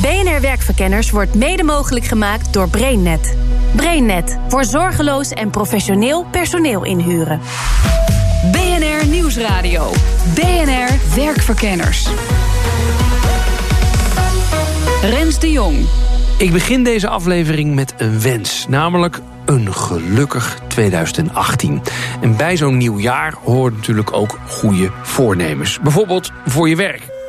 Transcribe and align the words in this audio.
BNR 0.00 0.40
Werkverkenners 0.40 1.10
wordt 1.10 1.34
mede 1.34 1.62
mogelijk 1.62 2.04
gemaakt 2.04 2.52
door 2.52 2.68
BrainNet. 2.68 3.36
BrainNet 3.76 4.38
voor 4.48 4.64
zorgeloos 4.64 5.30
en 5.30 5.50
professioneel 5.50 6.24
personeel 6.30 6.84
inhuren. 6.84 7.40
BNR 8.52 9.06
Nieuwsradio. 9.06 9.90
BNR 10.34 11.14
Werkverkenners. 11.14 12.08
Rens 15.02 15.38
de 15.38 15.50
Jong. 15.50 15.86
Ik 16.38 16.52
begin 16.52 16.84
deze 16.84 17.08
aflevering 17.08 17.74
met 17.74 17.94
een 17.96 18.20
wens, 18.20 18.66
namelijk 18.68 19.20
een 19.44 19.74
gelukkig 19.74 20.58
2018. 20.68 21.82
En 22.20 22.36
bij 22.36 22.56
zo'n 22.56 22.76
nieuw 22.76 22.98
jaar 22.98 23.34
horen 23.42 23.72
natuurlijk 23.72 24.12
ook 24.12 24.38
goede 24.48 24.90
voornemens. 25.02 25.80
Bijvoorbeeld 25.80 26.32
voor 26.46 26.68
je 26.68 26.76
werk. 26.76 27.19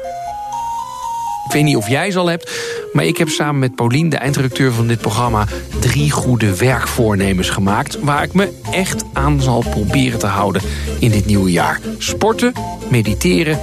Ik 1.51 1.57
weet 1.57 1.65
niet 1.65 1.77
of 1.77 1.89
jij 1.89 2.11
ze 2.11 2.19
al 2.19 2.27
hebt, 2.27 2.51
maar 2.93 3.05
ik 3.05 3.17
heb 3.17 3.29
samen 3.29 3.59
met 3.59 3.75
Paulien, 3.75 4.09
de 4.09 4.17
eindredacteur 4.17 4.71
van 4.71 4.87
dit 4.87 5.01
programma, 5.01 5.45
drie 5.79 6.11
goede 6.11 6.57
werkvoornemens 6.57 7.49
gemaakt. 7.49 7.99
Waar 7.99 8.23
ik 8.23 8.33
me 8.33 8.49
echt 8.71 9.03
aan 9.13 9.41
zal 9.41 9.63
proberen 9.69 10.19
te 10.19 10.27
houden 10.27 10.61
in 10.99 11.11
dit 11.11 11.25
nieuwe 11.25 11.51
jaar: 11.51 11.79
sporten, 11.97 12.53
mediteren 12.89 13.59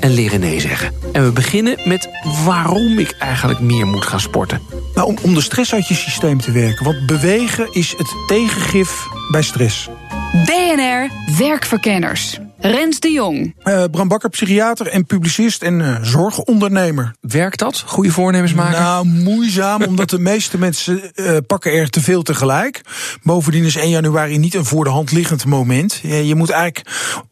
en 0.00 0.10
leren 0.14 0.40
nee 0.40 0.60
zeggen. 0.60 0.92
En 1.12 1.24
we 1.24 1.32
beginnen 1.32 1.78
met 1.84 2.08
waarom 2.44 2.98
ik 2.98 3.10
eigenlijk 3.18 3.60
meer 3.60 3.86
moet 3.86 4.04
gaan 4.04 4.20
sporten. 4.20 4.60
Nou, 4.94 5.08
om, 5.08 5.16
om 5.22 5.34
de 5.34 5.40
stress 5.40 5.74
uit 5.74 5.88
je 5.88 5.94
systeem 5.94 6.40
te 6.40 6.52
werken. 6.52 6.84
Want 6.84 7.06
bewegen 7.06 7.68
is 7.70 7.94
het 7.96 8.14
tegengif 8.26 9.06
bij 9.30 9.42
stress. 9.42 9.88
BNR 10.32 11.10
Werkverkenners. 11.38 12.38
Rens 12.62 13.00
de 13.00 13.10
Jong. 13.10 13.54
Uh, 13.64 13.84
Bram 13.90 14.08
Bakker, 14.08 14.28
psychiater 14.28 14.86
en 14.86 15.06
publicist 15.06 15.62
en 15.62 15.80
uh, 15.80 15.96
zorgondernemer. 16.02 17.14
Werkt 17.20 17.58
dat? 17.58 17.82
Goede 17.86 18.10
voornemens 18.10 18.54
maken? 18.54 18.80
Nou, 18.80 19.06
moeizaam, 19.06 19.82
omdat 19.92 20.10
de 20.10 20.18
meeste 20.18 20.58
mensen 20.58 21.12
uh, 21.14 21.36
pakken 21.46 21.72
er 21.72 21.90
te 21.90 22.00
veel 22.00 22.22
tegelijk. 22.22 22.80
Bovendien 23.22 23.64
is 23.64 23.76
1 23.76 23.90
januari 23.90 24.38
niet 24.38 24.54
een 24.54 24.64
voor 24.64 24.84
de 24.84 24.90
hand 24.90 25.12
liggend 25.12 25.44
moment. 25.44 26.00
Je, 26.02 26.26
je 26.26 26.34
moet 26.34 26.50
eigenlijk, 26.50 26.90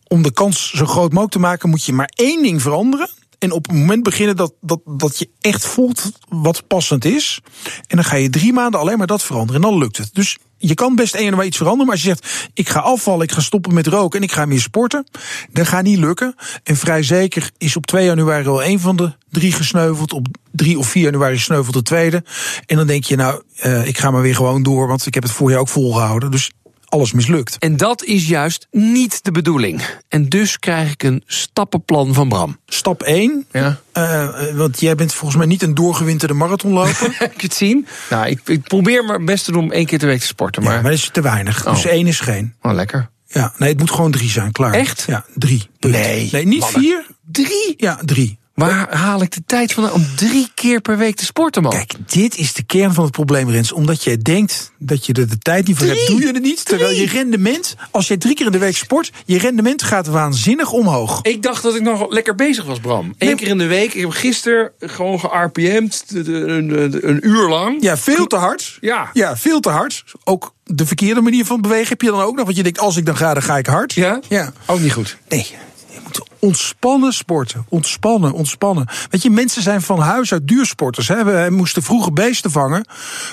om 0.09 0.23
de 0.23 0.33
kans 0.33 0.71
zo 0.71 0.87
groot 0.87 1.11
mogelijk 1.11 1.33
te 1.33 1.39
maken, 1.39 1.71
moet 1.71 1.85
je 1.85 1.93
maar 1.93 2.11
één 2.15 2.43
ding 2.43 2.63
veranderen. 2.63 3.09
En 3.41 3.53
op 3.53 3.67
het 3.67 3.77
moment 3.77 4.03
beginnen 4.03 4.37
dat, 4.37 4.53
dat, 4.61 4.81
dat 4.85 5.19
je 5.19 5.29
echt 5.41 5.67
voelt 5.67 6.13
wat 6.29 6.67
passend 6.67 7.05
is. 7.05 7.41
En 7.87 7.97
dan 7.97 8.05
ga 8.05 8.17
je 8.17 8.31
drie 8.31 8.53
maanden 8.53 8.81
alleen 8.81 8.99
maar 8.99 9.07
dat 9.07 9.23
veranderen. 9.23 9.63
En 9.63 9.69
dan 9.71 9.79
lukt 9.79 9.97
het. 9.97 10.11
Dus 10.13 10.39
je 10.57 10.75
kan 10.75 10.95
best 10.95 11.15
1 11.15 11.25
januari 11.25 11.49
iets 11.49 11.57
veranderen. 11.57 11.87
Maar 11.87 11.97
als 11.97 12.05
je 12.05 12.17
zegt, 12.17 12.51
ik 12.55 12.69
ga 12.69 12.81
afvallen, 12.81 13.23
ik 13.23 13.33
ga 13.33 13.41
stoppen 13.41 13.75
met 13.75 13.87
roken 13.87 14.19
en 14.19 14.25
ik 14.25 14.33
ga 14.33 14.45
meer 14.45 14.61
sporten. 14.61 15.07
Dat 15.53 15.69
gaat 15.69 15.83
niet 15.83 15.99
lukken. 15.99 16.35
En 16.63 16.77
vrij 16.77 17.03
zeker 17.03 17.51
is 17.59 17.77
op 17.77 17.87
2 17.87 18.05
januari 18.05 18.47
al 18.47 18.65
een 18.65 18.81
van 18.81 18.97
de 18.97 19.13
drie 19.31 19.53
gesneuveld. 19.53 20.13
Op 20.13 20.27
3 20.51 20.79
of 20.79 20.87
4 20.87 21.03
januari 21.03 21.39
sneuvelt 21.39 21.75
de 21.75 21.83
tweede. 21.83 22.25
En 22.67 22.77
dan 22.77 22.87
denk 22.87 23.05
je, 23.05 23.17
nou, 23.17 23.43
uh, 23.65 23.87
ik 23.87 23.99
ga 23.99 24.11
maar 24.11 24.23
weer 24.23 24.35
gewoon 24.35 24.63
door. 24.63 24.87
Want 24.87 25.07
ik 25.07 25.15
heb 25.15 25.23
het 25.23 25.33
voor 25.33 25.49
jou 25.49 25.61
ook 25.61 25.69
volgehouden. 25.69 26.31
Dus 26.31 26.51
alles 26.91 27.13
mislukt. 27.13 27.57
En 27.59 27.77
dat 27.77 28.05
is 28.05 28.29
juist 28.29 28.67
niet 28.71 29.25
de 29.25 29.31
bedoeling. 29.31 29.83
En 30.09 30.29
dus 30.29 30.59
krijg 30.59 30.93
ik 30.93 31.03
een 31.03 31.23
stappenplan 31.27 32.15
van 32.15 32.29
Bram. 32.29 32.59
Stap 32.67 33.03
1. 33.03 33.47
Ja. 33.53 33.81
Uh, 33.95 34.29
want 34.55 34.81
jij 34.81 34.95
bent 34.95 35.15
volgens 35.15 35.39
mij 35.39 35.47
niet 35.47 35.63
een 35.63 35.75
doorgewinterde 35.75 36.35
marathonloper. 36.35 37.15
Heb 37.19 37.41
je 37.41 37.47
het 37.47 37.57
zien? 37.57 37.87
Nou, 38.11 38.27
ik, 38.27 38.41
ik 38.45 38.63
probeer 38.63 39.05
mijn 39.05 39.25
best 39.25 39.45
te 39.45 39.53
doen 39.53 39.63
om 39.63 39.73
één 39.73 39.87
keer 39.87 39.99
de 39.99 40.07
week 40.07 40.21
te 40.21 40.27
sporten. 40.27 40.63
Maar, 40.63 40.75
ja, 40.75 40.81
maar 40.81 40.91
dat 40.91 41.01
is 41.01 41.09
te 41.13 41.21
weinig. 41.21 41.67
Oh. 41.67 41.75
Dus 41.75 41.85
één 41.85 42.07
is 42.07 42.21
geen. 42.21 42.55
Oh, 42.63 42.73
lekker. 42.73 43.11
Ja, 43.27 43.53
nee, 43.57 43.69
het 43.69 43.79
moet 43.79 43.91
gewoon 43.91 44.11
drie 44.11 44.31
zijn, 44.31 44.53
klaar. 44.53 44.73
Echt? 44.73 45.05
Ja, 45.07 45.25
drie. 45.35 45.69
Punt. 45.79 45.95
Nee. 45.95 46.29
Nee, 46.33 46.47
niet 46.47 46.61
mannen. 46.61 46.81
vier. 46.81 47.07
Drie? 47.33 47.75
Ja, 47.77 47.99
drie. 48.05 48.39
Waar 48.61 48.97
haal 48.97 49.23
ik 49.23 49.31
de 49.31 49.43
tijd 49.47 49.73
vandaan 49.73 49.93
om 49.93 50.07
drie 50.17 50.49
keer 50.55 50.81
per 50.81 50.99
week 50.99 51.17
te 51.17 51.25
sporten, 51.25 51.63
man? 51.63 51.73
Kijk, 51.73 51.93
dit 52.07 52.37
is 52.37 52.53
de 52.53 52.63
kern 52.63 52.95
van 52.95 53.05
het 53.05 53.13
probleem, 53.13 53.51
Rens. 53.51 53.73
Omdat 53.73 54.05
jij 54.05 54.19
denkt 54.19 54.73
dat 54.79 55.07
je 55.07 55.13
er 55.13 55.29
de 55.29 55.39
tijd 55.39 55.67
niet 55.67 55.77
voor 55.77 55.87
hebt, 55.87 56.07
doe 56.07 56.21
je 56.21 56.27
het 56.27 56.43
niet. 56.43 56.65
Terwijl 56.65 56.97
je 56.97 57.07
rendement, 57.07 57.77
als 57.91 58.09
jij 58.09 58.17
drie 58.17 58.35
keer 58.35 58.47
in 58.47 58.53
de 58.53 58.59
week 58.59 58.77
sport, 58.77 59.13
je 59.25 59.39
rendement 59.39 59.83
gaat 59.83 60.07
waanzinnig 60.07 60.73
omhoog. 60.73 61.19
Ik 61.23 61.43
dacht 61.43 61.63
dat 61.63 61.75
ik 61.75 61.83
nog 61.83 62.11
lekker 62.11 62.35
bezig 62.35 62.65
was, 62.65 62.79
Bram. 62.79 63.15
Eén 63.19 63.37
keer 63.37 63.49
in 63.49 63.59
de 63.59 63.67
week. 63.67 63.95
Ik 63.95 64.01
heb 64.01 64.11
gisteren 64.11 64.73
gewoon 64.79 65.21
ge-RPM'd 65.21 66.05
een 66.15 67.27
uur 67.27 67.49
lang. 67.49 67.83
Ja, 67.83 67.97
veel 67.97 68.27
te 68.27 68.37
hard. 68.37 68.79
Ja. 68.81 69.11
Ja, 69.13 69.37
veel 69.37 69.61
te 69.61 69.69
hard. 69.69 70.05
Ook 70.25 70.55
de 70.65 70.87
verkeerde 70.87 71.21
manier 71.21 71.45
van 71.45 71.61
bewegen 71.61 71.89
heb 71.89 72.03
je 72.03 72.11
dan 72.11 72.21
ook 72.21 72.37
nog. 72.37 72.45
Want 72.45 72.57
je 72.57 72.63
denkt, 72.63 72.79
als 72.79 72.97
ik 72.97 73.07
dan 73.07 73.17
ga, 73.17 73.35
dan 73.35 73.43
ga 73.43 73.59
ik 73.59 73.67
hard. 73.67 73.93
Ja? 73.93 74.21
Ja. 74.29 74.53
Ook 74.67 74.81
niet 74.81 74.93
goed. 74.93 75.17
Nee, 75.29 75.47
je 75.89 75.99
moet 76.03 76.21
ontspannen 76.41 77.13
sporten. 77.13 77.65
Ontspannen, 77.69 78.33
ontspannen. 78.33 78.87
Weet 79.11 79.23
je, 79.23 79.31
mensen 79.31 79.63
zijn 79.63 79.83
van 79.83 79.99
huis 79.99 80.33
uit 80.33 80.49
duursporters. 80.49 81.09
Hè. 81.09 81.25
We 81.25 81.47
moesten 81.51 81.83
vroeger 81.83 82.13
beesten 82.13 82.51
vangen. 82.51 82.87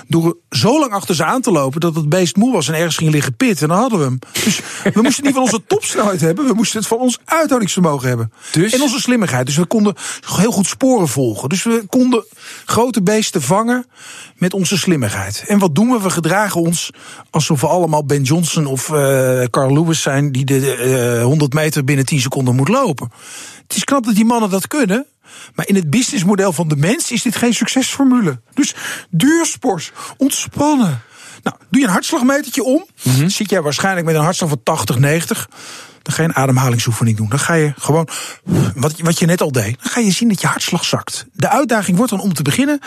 door 0.07 0.37
zo 0.49 0.79
lang 0.79 0.91
achter 0.91 1.15
ze 1.15 1.23
aan 1.23 1.41
te 1.41 1.51
lopen 1.51 1.79
dat 1.79 1.95
het 1.95 2.09
beest 2.09 2.35
moe 2.35 2.51
was 2.51 2.67
en 2.67 2.73
ergens 2.73 2.97
ging 2.97 3.11
liggen 3.11 3.35
pit. 3.35 3.61
En 3.61 3.67
dan 3.67 3.77
hadden 3.77 3.99
we 3.99 4.05
hem. 4.05 4.19
Dus 4.43 4.61
we 4.93 5.01
moesten 5.01 5.23
niet 5.23 5.33
van 5.33 5.43
onze 5.43 5.63
topsnelheid 5.67 6.21
hebben. 6.21 6.45
We 6.47 6.53
moesten 6.53 6.79
het 6.79 6.87
van 6.87 6.97
ons 6.97 7.19
uithoudingsvermogen 7.25 8.07
hebben. 8.07 8.31
Dus? 8.51 8.73
En 8.73 8.81
onze 8.81 8.99
slimmigheid. 8.99 9.45
Dus 9.45 9.57
we 9.57 9.65
konden 9.65 9.95
heel 10.35 10.51
goed 10.51 10.67
sporen 10.67 11.07
volgen. 11.07 11.49
Dus 11.49 11.63
we 11.63 11.83
konden 11.89 12.25
grote 12.65 13.01
beesten 13.01 13.41
vangen 13.41 13.85
met 14.35 14.53
onze 14.53 14.77
slimmigheid. 14.77 15.43
En 15.47 15.59
wat 15.59 15.75
doen 15.75 15.91
we? 15.91 16.01
We 16.01 16.09
gedragen 16.09 16.61
ons 16.61 16.89
alsof 17.29 17.61
we 17.61 17.67
allemaal 17.67 18.05
Ben 18.05 18.23
Johnson 18.23 18.65
of 18.65 18.89
eh, 18.89 19.43
Carl 19.49 19.73
Lewis 19.73 20.01
zijn... 20.01 20.31
die 20.31 20.45
de 20.45 20.75
eh 20.75 21.23
100 21.23 21.53
meter 21.53 21.83
binnen 21.83 22.05
10 22.05 22.19
seconden 22.19 22.55
moet 22.55 22.67
lopen. 22.67 22.96
Het 23.67 23.75
is 23.75 23.83
knap 23.83 24.05
dat 24.05 24.15
die 24.15 24.25
mannen 24.25 24.49
dat 24.49 24.67
kunnen... 24.67 25.05
Maar 25.55 25.67
in 25.67 25.75
het 25.75 25.89
businessmodel 25.89 26.53
van 26.53 26.67
de 26.67 26.75
mens 26.75 27.11
is 27.11 27.21
dit 27.21 27.35
geen 27.35 27.53
succesformule. 27.53 28.39
Dus 28.53 28.75
duursport, 29.09 29.91
ontspannen. 30.17 31.01
Nou, 31.43 31.55
doe 31.69 31.81
je 31.81 31.87
een 31.87 31.93
hartslagmetertje 31.93 32.63
om. 32.63 32.85
Zit 33.27 33.49
jij 33.49 33.61
waarschijnlijk 33.61 34.05
met 34.05 34.15
een 34.15 34.21
hartslag 34.21 34.49
van 34.49 34.63
80, 34.63 34.99
90. 34.99 35.49
Dan 36.01 36.15
ga 36.15 36.21
je 36.21 36.27
een 36.27 36.35
ademhalingsoefening 36.35 37.17
doen. 37.17 37.29
Dan 37.29 37.39
ga 37.39 37.53
je 37.53 37.73
gewoon, 37.77 38.07
wat, 38.75 38.99
wat 38.99 39.19
je 39.19 39.25
net 39.25 39.41
al 39.41 39.51
deed, 39.51 39.77
dan 39.83 39.91
ga 39.91 39.99
je 39.99 40.11
zien 40.11 40.27
dat 40.27 40.41
je 40.41 40.47
hartslag 40.47 40.85
zakt. 40.85 41.25
De 41.33 41.49
uitdaging 41.49 41.97
wordt 41.97 42.11
dan 42.11 42.21
om 42.21 42.33
te 42.33 42.41
beginnen, 42.41 42.79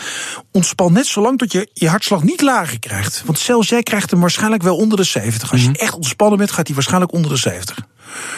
ontspan 0.51 0.93
net 0.93 1.05
zolang 1.05 1.37
tot 1.37 1.51
je 1.51 1.69
je 1.73 1.89
hartslag 1.89 2.23
niet 2.23 2.41
lager 2.41 2.79
krijgt. 2.79 3.23
Want 3.25 3.39
zelfs 3.39 3.69
jij 3.69 3.83
krijgt 3.83 4.11
hem 4.11 4.19
waarschijnlijk 4.19 4.63
wel 4.63 4.75
onder 4.75 4.97
de 4.97 5.03
70. 5.03 5.51
Als 5.51 5.63
je 5.63 5.71
echt 5.77 5.93
ontspannen 5.93 6.37
bent, 6.37 6.51
gaat 6.51 6.65
hij 6.65 6.75
waarschijnlijk 6.75 7.13
onder 7.13 7.31
de 7.31 7.37
70. 7.37 7.77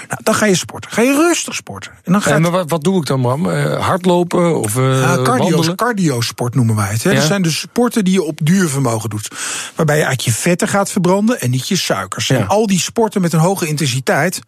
Nou, 0.09 0.21
dan 0.23 0.35
ga 0.35 0.45
je 0.45 0.55
sporten. 0.55 0.91
Ga 0.91 1.01
je 1.01 1.11
rustig 1.11 1.55
sporten. 1.55 1.91
En 1.91 2.11
dan 2.11 2.21
Ja, 2.25 2.31
gaat 2.31 2.39
maar 2.39 2.51
wat, 2.51 2.69
wat 2.69 2.83
doe 2.83 2.99
ik 2.99 3.05
dan, 3.05 3.21
Bram? 3.21 3.49
Eh, 3.49 3.85
hardlopen 3.85 4.59
of 4.59 4.75
ja, 4.75 5.19
cardio, 5.23 5.75
cardiosport 5.75 6.55
noemen 6.55 6.75
wij 6.75 6.91
het. 6.91 7.03
Hè. 7.03 7.09
Ja. 7.09 7.15
Dat 7.15 7.25
zijn 7.25 7.41
dus 7.41 7.59
sporten 7.59 8.03
die 8.03 8.13
je 8.13 8.23
op 8.23 8.39
duurvermogen 8.43 9.09
doet. 9.09 9.27
Waarbij 9.75 9.97
je 9.97 10.03
eigenlijk 10.03 10.35
je 10.35 10.41
vetten 10.41 10.67
gaat 10.67 10.91
verbranden 10.91 11.41
en 11.41 11.49
niet 11.49 11.67
je 11.67 11.75
suikers. 11.75 12.27
Ja. 12.27 12.37
En 12.37 12.47
al 12.47 12.67
die 12.67 12.79
sporten 12.79 13.21
met 13.21 13.33
een 13.33 13.39
hoge 13.39 13.67
intensiteit 13.67 14.41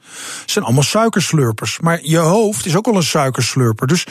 zijn 0.45 0.65
allemaal 0.65 0.83
suikerslurpers. 0.83 1.79
Maar 1.79 1.99
je 2.01 2.17
hoofd 2.17 2.65
is 2.65 2.75
ook 2.75 2.87
al 2.87 2.95
een 2.95 3.03
suikerslurper. 3.03 3.87
Dus 3.87 4.05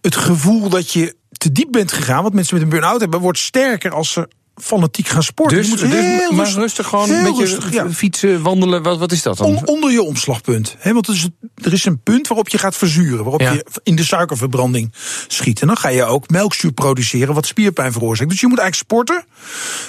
het 0.00 0.16
gevoel 0.16 0.68
dat 0.68 0.92
je 0.92 1.16
te 1.32 1.52
diep 1.52 1.72
bent 1.72 1.92
gegaan, 1.92 2.22
wat 2.22 2.32
mensen 2.32 2.54
met 2.54 2.64
een 2.64 2.70
burn-out 2.70 3.00
hebben, 3.00 3.20
wordt 3.20 3.38
sterker 3.38 3.92
als 3.92 4.12
ze 4.12 4.28
fanatiek 4.60 5.08
gaan 5.08 5.22
sporten. 5.22 5.56
Dus, 5.56 5.66
je 5.66 5.72
moet 5.72 5.80
dus 5.80 5.90
heel 5.90 6.32
maar 6.32 6.52
rustig, 6.52 6.86
gewoon 6.86 7.10
een 7.10 7.22
beetje 7.24 7.44
rustig, 7.44 7.72
ja. 7.72 7.90
fietsen, 7.90 8.42
wandelen. 8.42 8.82
Wat, 8.82 8.98
wat 8.98 9.12
is 9.12 9.22
dat 9.22 9.36
dan? 9.38 9.46
On- 9.46 9.66
onder 9.66 9.90
je 9.90 10.02
omslagpunt. 10.02 10.76
Hè, 10.78 10.92
want 10.92 11.06
er 11.08 11.14
is, 11.14 11.28
er 11.54 11.72
is 11.72 11.84
een 11.84 12.02
punt 12.02 12.28
waarop 12.28 12.48
je 12.48 12.58
gaat 12.58 12.76
verzuren. 12.76 13.22
Waarop 13.22 13.40
Ja. 13.40 13.52
je 13.52 13.64
in 13.82 13.96
de 13.96 14.04
suikerverbranding 14.04 14.92
schiet. 15.26 15.60
En 15.60 15.66
dan 15.66 15.76
ga 15.76 15.88
je 15.88 16.04
ook 16.04 16.28
melkzuur 16.28 16.72
produceren 16.72 17.34
wat 17.34 17.46
spierpijn 17.46 17.92
veroorzaakt. 17.92 18.30
Dus 18.30 18.40
je 18.40 18.46
moet 18.46 18.58
eigenlijk 18.58 18.90
sporten 18.90 19.24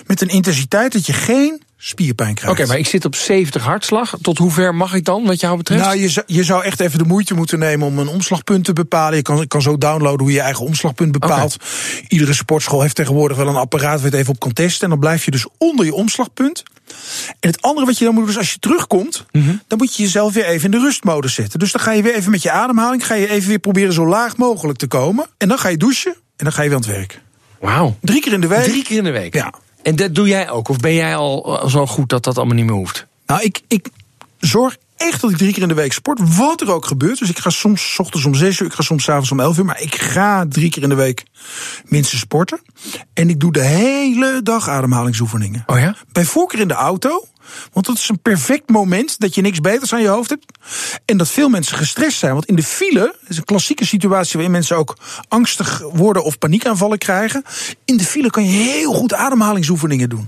met 0.07 0.21
een 0.21 0.27
intensiteit 0.29 0.91
dat 0.94 1.06
je 1.06 1.13
geen 1.13 1.62
spierpijn 1.83 2.33
krijgt. 2.33 2.60
Oké, 2.60 2.68
maar 2.68 2.78
ik 2.78 2.88
zit 2.88 3.06
op 3.06 3.16
70 3.16 3.63
hartslag. 3.63 4.16
Tot 4.22 4.38
hoe 4.38 4.51
ver 4.51 4.75
mag 4.75 4.94
ik 4.94 5.06
dan, 5.06 5.24
wat 5.25 5.39
jou 5.39 5.57
betreft? 5.57 5.81
Nou, 5.83 5.98
je 5.98 6.10
zou, 6.10 6.25
je 6.30 6.44
zou 6.44 6.63
echt 6.63 6.80
even 6.80 6.98
de 6.98 7.06
moeite 7.06 7.33
moeten 7.33 7.60
nemen 7.60 7.88
om 7.88 8.00
een 8.00 8.07
omslagpunt 8.07 8.66
te 8.66 8.74
bepalen. 8.74 9.16
Je 9.18 9.22
kan, 9.22 9.38
je 9.38 9.48
kan 9.48 9.62
zo 9.62 9.78
downloaden 9.78 10.19
hoe 10.19 10.30
je 10.30 10.36
je 10.36 10.42
eigen 10.42 10.66
omslagpunt 10.66 11.12
bepaalt. 11.12 11.56
Iedere 12.07 12.33
sportschool 12.33 12.81
heeft 12.81 12.95
tegenwoordig 12.95 13.38
wel 13.38 13.48
een 13.48 13.56
apparaat 13.56 13.92
waar 13.94 14.00
je 14.00 14.06
het 14.06 14.13
even 14.16 14.33
op 14.33 14.39
kan 14.39 14.54
testen. 14.54 14.83
En 14.83 14.89
dan 14.89 15.00
blijf 15.00 15.25
je 15.25 15.31
dus 15.31 15.45
onder 15.57 15.86
je 15.86 15.94
omslagpunt. 15.94 16.63
En 17.39 17.50
het 17.50 17.62
andere 17.62 17.86
wat 17.86 17.98
je 17.98 18.06
dan 18.06 18.13
moet 18.13 18.24
doen 18.24 18.31
is 18.33 18.38
als 18.39 18.51
je 18.51 18.60
terugkomt, 18.60 19.25
Mhm. 19.31 19.56
dan 19.68 19.78
moet 19.78 19.95
je 19.95 20.04
jezelf 20.04 20.33
weer 20.33 20.45
even 20.45 20.66
in 20.66 20.72
de 20.80 20.86
rustmodus 20.86 21.33
zetten. 21.33 21.60
Dus 21.60 21.72
dan 21.72 21.81
ga 21.81 21.92
je 21.92 22.01
weer 22.01 22.16
even 22.16 22.31
met 22.31 22.42
je 22.42 22.51
ademhaling, 22.51 23.06
ga 23.06 23.13
je 23.13 23.30
even 23.30 23.50
weer 23.50 23.60
proberen 23.60 23.94
zo 23.94 24.07
laag 24.07 24.38
mogelijk 24.38 24.78
te 24.78 24.88
komen. 24.88 25.25
En 25.38 25.48
dan 25.48 25.57
ga 25.60 25.68
je 25.69 25.78
douchen 25.78 26.12
en 26.36 26.44
dan 26.45 26.54
ga 26.54 26.62
je 26.62 26.68
weer 26.69 26.78
aan 26.78 26.83
het 26.83 26.92
werk. 26.94 27.22
Wauw. 27.60 27.98
Drie 28.01 28.22
keer 28.22 28.33
in 28.33 28.42
de 28.42 28.48
week. 28.48 28.63
Drie 28.63 28.83
keer 28.83 28.98
in 28.98 29.04
de 29.04 29.12
week? 29.12 29.33
Ja. 29.33 29.54
En 29.81 29.95
dat 29.95 30.16
doe 30.16 30.28
jij 30.28 30.50
ook? 30.50 30.69
Of 30.69 30.78
ben 30.78 30.94
jij 30.94 31.16
al, 31.16 31.60
al 31.60 31.69
zo 31.69 31.86
goed 31.86 32.10
dat 32.10 32.24
dat 32.24 32.38
allemaal 32.38 32.56
niet 32.56 32.66
meer 32.66 32.75
hoeft? 32.75 33.06
Nou, 33.25 33.42
ik, 33.42 33.62
ik 33.68 33.88
zorg 34.39 34.78
echt 35.01 35.21
dat 35.21 35.31
ik 35.31 35.38
drie 35.38 35.53
keer 35.53 35.62
in 35.62 35.68
de 35.68 35.74
week 35.74 35.94
sport. 35.94 36.36
Wat 36.38 36.62
er 36.62 36.71
ook 36.71 36.86
gebeurt. 36.86 37.19
Dus 37.19 37.30
ik 37.30 37.39
ga 37.39 37.50
soms 37.50 37.94
s 37.94 38.00
ochtends 38.00 38.25
om 38.25 38.36
zes 38.36 38.59
uur, 38.59 38.68
ik 38.68 38.74
ga 38.74 38.83
soms 38.83 39.03
s 39.03 39.09
avonds 39.09 39.31
om 39.31 39.39
elf 39.39 39.57
uur. 39.57 39.65
Maar 39.65 39.81
ik 39.81 39.95
ga 39.95 40.45
drie 40.50 40.69
keer 40.69 40.83
in 40.83 40.89
de 40.89 40.95
week 40.95 41.24
minstens 41.86 42.21
sporten. 42.21 42.59
En 43.13 43.30
ik 43.30 43.39
doe 43.39 43.51
de 43.51 43.63
hele 43.63 44.39
dag 44.44 44.69
ademhalingsoefeningen. 44.69 45.63
Oh 45.65 45.80
ja? 45.80 45.95
Bij 46.12 46.25
voorkeur 46.25 46.59
in 46.59 46.68
de 46.68 46.74
auto. 46.74 47.25
Want 47.74 47.86
dat 47.86 47.98
is 47.98 48.09
een 48.09 48.21
perfect 48.21 48.69
moment 48.69 49.19
dat 49.19 49.36
je 49.36 49.42
niks 49.42 49.59
beters 49.59 49.94
aan 49.94 50.01
je 50.01 50.07
hoofd 50.07 50.30
hebt. 50.30 50.45
En 51.06 51.18
dat 51.18 51.30
veel 51.30 51.50
mensen 51.50 51.77
gestrest 51.77 52.18
zijn. 52.18 52.33
Want 52.33 52.45
in 52.45 52.56
de 52.56 52.63
file, 52.63 53.15
dat 53.21 53.30
is 53.30 53.38
een 53.38 53.44
klassieke 53.44 53.86
situatie 53.86 54.33
waarin 54.33 54.51
mensen 54.51 54.77
ook 54.77 54.97
angstig 55.27 55.81
worden 55.94 56.24
of 56.24 56.38
paniekaanvallen 56.38 56.97
krijgen. 56.97 57.44
In 57.86 57.97
de 57.97 58.04
file 58.04 58.30
kan 58.30 58.44
je 58.44 58.50
heel 58.50 58.94
goed 58.94 59.13
ademhalingsoefeningen 59.13 60.09
doen. 60.09 60.27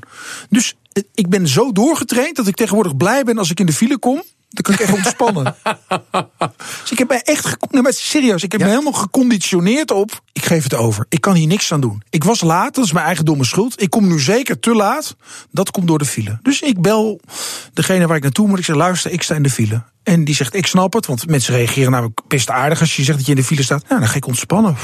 Dus 0.50 0.76
eh, 0.94 1.04
ik 1.14 1.30
ben 1.30 1.48
zo 1.48 1.72
doorgetraind 1.72 2.36
dat 2.36 2.48
ik 2.48 2.56
tegenwoordig 2.56 2.98
blij 2.98 3.24
ben 3.24 3.38
als 3.38 3.52
ik 3.52 3.60
in 3.60 3.66
de 3.66 3.74
file 3.74 3.98
kom. 3.98 4.24
Dan 4.54 4.64
kan 4.64 4.74
ik 4.74 4.80
echt 4.80 4.94
ontspannen. 4.94 5.56
dus 6.82 6.92
ik 6.92 6.98
heb 6.98 7.08
mij 7.08 7.22
echt, 7.22 7.58
nee, 7.72 7.82
maar 7.82 7.94
serieus, 7.94 8.44
ik 8.44 8.52
heb 8.52 8.62
Ja. 8.62 8.68
me 8.68 8.72
helemaal 8.74 8.94
geconditioneerd 9.02 9.92
op. 9.92 10.22
Ik 10.34 10.46
geef 10.46 10.64
het 10.64 10.74
over. 10.74 11.06
Ik 11.10 11.22
kan 11.22 11.36
hier 11.36 11.48
niks 11.48 11.72
aan 11.72 11.82
doen. 11.82 12.04
Ik 12.10 12.24
was 12.24 12.42
laat, 12.42 12.76
dat 12.76 12.86
is 12.86 12.92
mijn 12.92 13.06
eigen 13.06 13.26
domme 13.26 13.46
schuld. 13.46 13.82
Ik 13.82 13.90
kom 13.90 14.08
nu 14.08 14.20
zeker 14.20 14.60
te 14.60 14.74
laat. 14.76 15.16
Dat 15.52 15.72
komt 15.72 15.88
door 15.88 15.98
de 15.98 16.06
file. 16.06 16.40
Dus 16.42 16.62
ik 16.62 16.82
bel 16.82 17.20
degene 17.74 18.08
waar 18.08 18.18
ik 18.18 18.24
naartoe 18.24 18.48
moet. 18.48 18.60
Ik 18.60 18.66
zeg, 18.66 18.76
luister, 18.76 19.12
ik 19.12 19.22
sta 19.24 19.36
in 19.36 19.44
de 19.44 19.50
file. 19.50 19.84
En 20.04 20.24
die 20.24 20.36
zegt, 20.36 20.56
ik 20.56 20.66
snap 20.68 20.94
het, 20.94 21.06
want 21.06 21.28
mensen 21.28 21.56
reageren 21.56 21.92
namelijk 21.92 22.22
best 22.28 22.50
aardig 22.50 22.80
als 22.80 22.96
je 22.96 23.04
zegt 23.04 23.18
dat 23.18 23.26
je 23.28 23.34
in 23.34 23.38
de 23.38 23.44
file 23.48 23.64
staat. 23.64 23.88
Nou, 23.88 24.00
dan 24.00 24.10
ga 24.10 24.16
ik 24.16 24.26
ontspannen. 24.28 24.76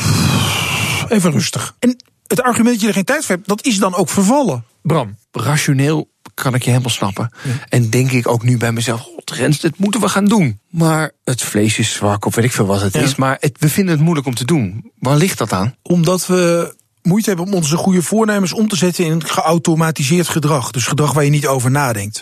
Even 1.09 1.31
rustig. 1.31 1.75
En 1.79 2.03
het 2.27 2.41
argument 2.41 2.71
dat 2.73 2.81
je 2.81 2.87
er 2.87 2.93
geen 2.93 3.03
tijd 3.03 3.25
voor 3.25 3.35
hebt, 3.35 3.47
dat 3.47 3.65
is 3.65 3.77
dan 3.77 3.95
ook 3.95 4.09
vervallen. 4.09 4.63
Bram, 4.81 5.17
rationeel 5.31 6.09
kan 6.33 6.53
ik 6.53 6.63
je 6.63 6.69
helemaal 6.69 6.91
snappen. 6.91 7.31
En 7.69 7.89
denk 7.89 8.11
ik 8.11 8.27
ook 8.27 8.43
nu 8.43 8.57
bij 8.57 8.71
mezelf, 8.71 8.99
god 9.01 9.31
Rens, 9.31 9.59
dit 9.59 9.77
moeten 9.77 10.01
we 10.01 10.09
gaan 10.09 10.25
doen. 10.25 10.59
Maar 10.69 11.11
het 11.23 11.41
vlees 11.41 11.77
is 11.77 11.93
zwak, 11.93 12.25
of 12.25 12.35
weet 12.35 12.45
ik 12.45 12.51
veel 12.51 12.65
wat 12.65 12.81
het 12.81 12.93
Ja. 12.93 13.01
is. 13.01 13.15
Maar 13.15 13.37
het, 13.39 13.55
we 13.59 13.69
vinden 13.69 13.93
het 13.93 14.03
moeilijk 14.03 14.27
om 14.27 14.35
te 14.35 14.45
doen. 14.45 14.91
Waar 14.99 15.17
ligt 15.17 15.37
dat 15.37 15.53
aan? 15.53 15.75
Omdat 15.81 16.27
we 16.27 16.73
moeite 17.01 17.29
hebben 17.29 17.47
om 17.47 17.53
onze 17.53 17.77
goede 17.77 18.01
voornemens 18.01 18.53
om 18.53 18.67
te 18.67 18.75
zetten 18.75 19.05
in 19.05 19.25
geautomatiseerd 19.25 20.27
gedrag. 20.27 20.71
Dus 20.71 20.87
gedrag 20.87 21.13
waar 21.13 21.23
je 21.23 21.29
niet 21.29 21.47
over 21.47 21.71
nadenkt. 21.71 22.21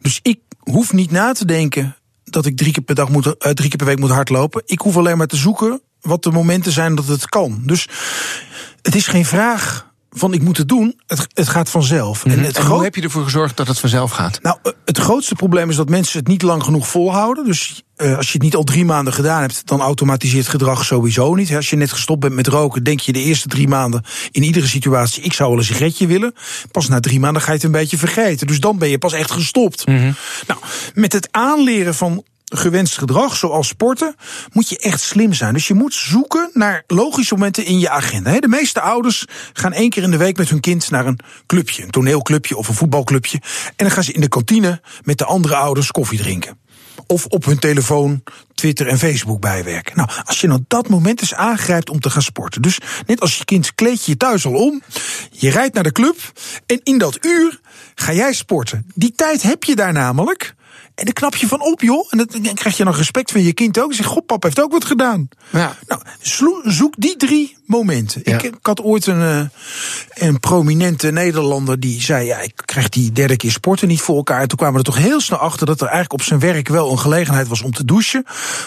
Dus 0.00 0.18
ik 0.22 0.38
hoef 0.58 0.92
niet 0.92 1.10
na 1.10 1.32
te 1.32 1.44
denken 1.44 1.96
dat 2.24 2.46
ik 2.46 2.56
drie 2.56 2.72
keer 2.72 2.82
per, 2.82 2.94
dag 2.94 3.08
moet, 3.08 3.26
eh, 3.26 3.50
drie 3.52 3.68
keer 3.68 3.78
per 3.78 3.86
week 3.86 3.98
moet 3.98 4.10
hardlopen. 4.10 4.62
Ik 4.64 4.80
hoef 4.80 4.96
alleen 4.96 5.16
maar 5.16 5.26
te 5.26 5.36
zoeken 5.36 5.80
wat 6.00 6.22
de 6.22 6.30
momenten 6.30 6.72
zijn 6.72 6.94
dat 6.94 7.06
het 7.06 7.28
kan. 7.28 7.62
Dus 7.64 7.88
het 8.82 8.94
is 8.94 9.06
geen 9.06 9.24
vraag 9.24 9.90
van 10.18 10.32
ik 10.32 10.42
moet 10.42 10.56
het 10.56 10.68
doen. 10.68 11.00
Het, 11.06 11.26
het 11.34 11.48
gaat 11.48 11.70
vanzelf. 11.70 12.24
En 12.24 12.30
het 12.30 12.38
Mhm. 12.38 12.46
En 12.46 12.54
groot- 12.54 12.66
hoe 12.74 12.82
heb 12.84 12.94
je 12.94 13.02
ervoor 13.02 13.24
gezorgd 13.24 13.56
dat 13.56 13.66
het 13.68 13.78
vanzelf 13.78 14.10
gaat? 14.10 14.38
nou, 14.42 14.56
eh, 14.62 14.72
het 14.84 14.98
grootste 14.98 15.34
probleem 15.34 15.70
is 15.70 15.76
dat 15.76 15.88
mensen 15.88 16.18
het 16.18 16.28
niet 16.28 16.42
lang 16.42 16.62
genoeg 16.62 16.88
volhouden. 16.88 17.44
Dus 17.44 17.82
eh, 17.96 18.16
als 18.16 18.26
je 18.26 18.32
het 18.32 18.42
niet 18.42 18.54
al 18.54 18.64
drie 18.64 18.84
maanden 18.84 19.12
gedaan 19.12 19.40
hebt, 19.40 19.66
dan 19.66 19.80
automatiseert 19.80 20.48
gedrag 20.48 20.84
sowieso 20.84 21.34
niet. 21.34 21.54
Als 21.54 21.70
je 21.70 21.76
net 21.76 21.92
gestopt 21.92 22.20
bent 22.20 22.34
met 22.34 22.46
roken, 22.46 22.82
denk 22.84 23.00
je 23.00 23.12
de 23.12 23.22
eerste 23.22 23.48
drie 23.48 23.68
maanden 23.68 24.04
in 24.30 24.42
iedere 24.42 24.66
situatie: 24.66 25.22
ik 25.22 25.32
zou 25.32 25.48
wel 25.50 25.58
een 25.58 25.64
sigaretje 25.64 26.06
willen. 26.06 26.34
Pas 26.70 26.88
na 26.88 27.00
drie 27.00 27.20
maanden 27.20 27.42
ga 27.42 27.48
je 27.48 27.54
het 27.54 27.64
een 27.64 27.70
beetje 27.70 27.98
vergeten. 27.98 28.46
Dus 28.46 28.60
dan 28.60 28.78
ben 28.78 28.88
je 28.88 28.98
pas 28.98 29.12
echt 29.12 29.30
gestopt. 29.30 29.86
Nou, 29.86 30.60
met 30.94 31.12
het 31.12 31.28
aanleren 31.30 31.94
van 31.94 32.24
gewenst 32.54 32.98
gedrag, 32.98 33.36
zoals 33.36 33.68
sporten, 33.68 34.14
moet 34.52 34.68
je 34.68 34.78
echt 34.78 35.00
slim 35.00 35.32
zijn. 35.32 35.54
Dus 35.54 35.68
je 35.68 35.74
moet 35.74 35.94
zoeken 35.94 36.50
naar 36.52 36.84
logische 36.86 37.34
momenten 37.34 37.64
in 37.64 37.78
je 37.78 37.90
agenda. 37.90 38.40
De 38.40 38.48
meeste 38.48 38.80
ouders 38.80 39.24
gaan 39.52 39.72
één 39.72 39.90
keer 39.90 40.02
in 40.02 40.10
de 40.10 40.16
week 40.16 40.36
met 40.36 40.48
hun 40.48 40.60
kind 40.60 40.90
naar 40.90 41.06
een 41.06 41.18
clubje, 41.46 41.82
een 41.82 41.90
toneelclubje 41.90 42.56
of 42.56 42.68
een 42.68 42.74
voetbalclubje. 42.74 43.40
En 43.66 43.72
dan 43.76 43.90
gaan 43.90 44.04
ze 44.04 44.12
in 44.12 44.20
de 44.20 44.28
kantine 44.28 44.80
met 45.04 45.18
de 45.18 45.24
andere 45.24 45.56
ouders 45.56 45.90
koffie 45.90 46.18
drinken. 46.18 46.58
Of 47.06 47.26
op 47.26 47.44
hun 47.44 47.58
telefoon 47.58 48.22
Twitter 48.54 48.86
en 48.86 48.98
Facebook 48.98 49.40
bijwerken. 49.40 49.96
Nou, 49.96 50.08
als 50.24 50.40
je 50.40 50.46
nou 50.46 50.64
dat 50.68 50.88
moment 50.88 51.20
eens 51.20 51.34
aangrijpt 51.34 51.90
om 51.90 52.00
te 52.00 52.10
gaan 52.10 52.22
sporten. 52.22 52.62
Dus 52.62 52.78
net 53.06 53.20
als 53.20 53.38
je 53.38 53.44
kind 53.44 53.74
kleed 53.74 54.04
je 54.04 54.16
thuis 54.16 54.46
al 54.46 54.54
om. 54.54 54.82
Je 55.30 55.50
rijdt 55.50 55.74
naar 55.74 55.82
de 55.82 55.92
club. 55.92 56.16
En 56.66 56.80
in 56.82 56.98
dat 56.98 57.18
uur 57.24 57.60
ga 57.94 58.12
jij 58.12 58.32
sporten. 58.32 58.86
Die 58.94 59.12
tijd 59.12 59.42
heb 59.42 59.64
je 59.64 59.76
daar 59.76 59.92
namelijk. 59.92 60.54
En 60.96 61.04
dan 61.04 61.12
knap 61.12 61.36
je 61.36 61.46
van 61.46 61.60
op, 61.60 61.80
joh. 61.80 62.06
En 62.10 62.18
dan 62.18 62.54
krijg 62.54 62.76
je 62.76 62.84
nog 62.84 62.96
respect 62.96 63.32
van 63.32 63.42
je 63.42 63.52
kind 63.52 63.78
ook. 63.78 63.90
Je 63.90 63.96
zegt, 63.96 64.08
god, 64.08 64.26
papa 64.26 64.46
heeft 64.46 64.60
ook 64.60 64.72
wat 64.72 64.84
gedaan. 64.84 65.28
Ja. 65.52 65.76
Nou, 65.86 66.00
zoek 66.62 66.94
die 66.98 67.16
drie 67.16 67.56
momenten. 67.66 68.20
Ja. 68.24 68.34
Ik, 68.34 68.42
ik 68.42 68.54
had 68.62 68.82
ooit 68.82 69.06
een, 69.06 69.20
eh, 69.20 70.28
een 70.28 70.40
prominente 70.40 71.10
Nederlander 71.10 71.80
die 71.80 72.02
zei... 72.02 72.26
ja, 72.26 72.40
ik 72.40 72.52
krijg 72.64 72.88
die 72.88 73.12
derde 73.12 73.36
keer 73.36 73.50
sporten 73.50 73.88
niet 73.88 74.00
voor 74.00 74.16
elkaar. 74.16 74.40
En 74.40 74.48
toen 74.48 74.58
kwamen 74.58 74.80
we 74.80 74.86
er 74.86 74.92
toch 74.92 75.02
heel 75.02 75.20
snel 75.20 75.38
achter 75.38 75.66
dat 75.66 75.80
er 75.80 75.86
eigenlijk 75.86 76.12
op 76.12 76.22
zijn 76.22 76.40
werk... 76.40 76.68
wel 76.68 76.90
een 76.90 76.98
gelegenheid 76.98 77.48
was 77.48 77.62
om 77.62 77.72
te 77.72 77.84
douchen. 77.84 78.24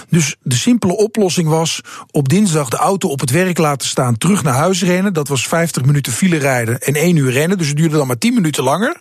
Dus 0.10 0.36
de 0.42 0.56
simpele 0.56 0.98
oplossing 0.98 1.48
was 1.48 1.82
op 2.12 2.30
dinsdag 2.30 2.70
de 2.70 2.78
auto 2.78 3.10
op 3.10 3.20
het 3.20 3.32
werk 3.32 3.58
laten 3.58 3.88
staan... 3.88 4.18
terug 4.18 4.44
naar 4.44 4.54
huis 4.54 4.84
rennen. 4.84 5.14
Dat 5.14 5.28
was 5.28 5.48
50 5.48 5.86
minuten 5.86 6.14
file 6.14 6.38
rijden 6.38 6.80
en 6.80 6.96
1 6.96 7.16
uur 7.16 7.32
rennen. 7.32 7.58
Dus 7.58 7.68
het 7.68 7.78
duurde 7.78 7.98
dan 7.98 8.08
maar 8.08 8.18
10 8.18 8.34
minuten 8.34 8.64
langer. 8.64 9.00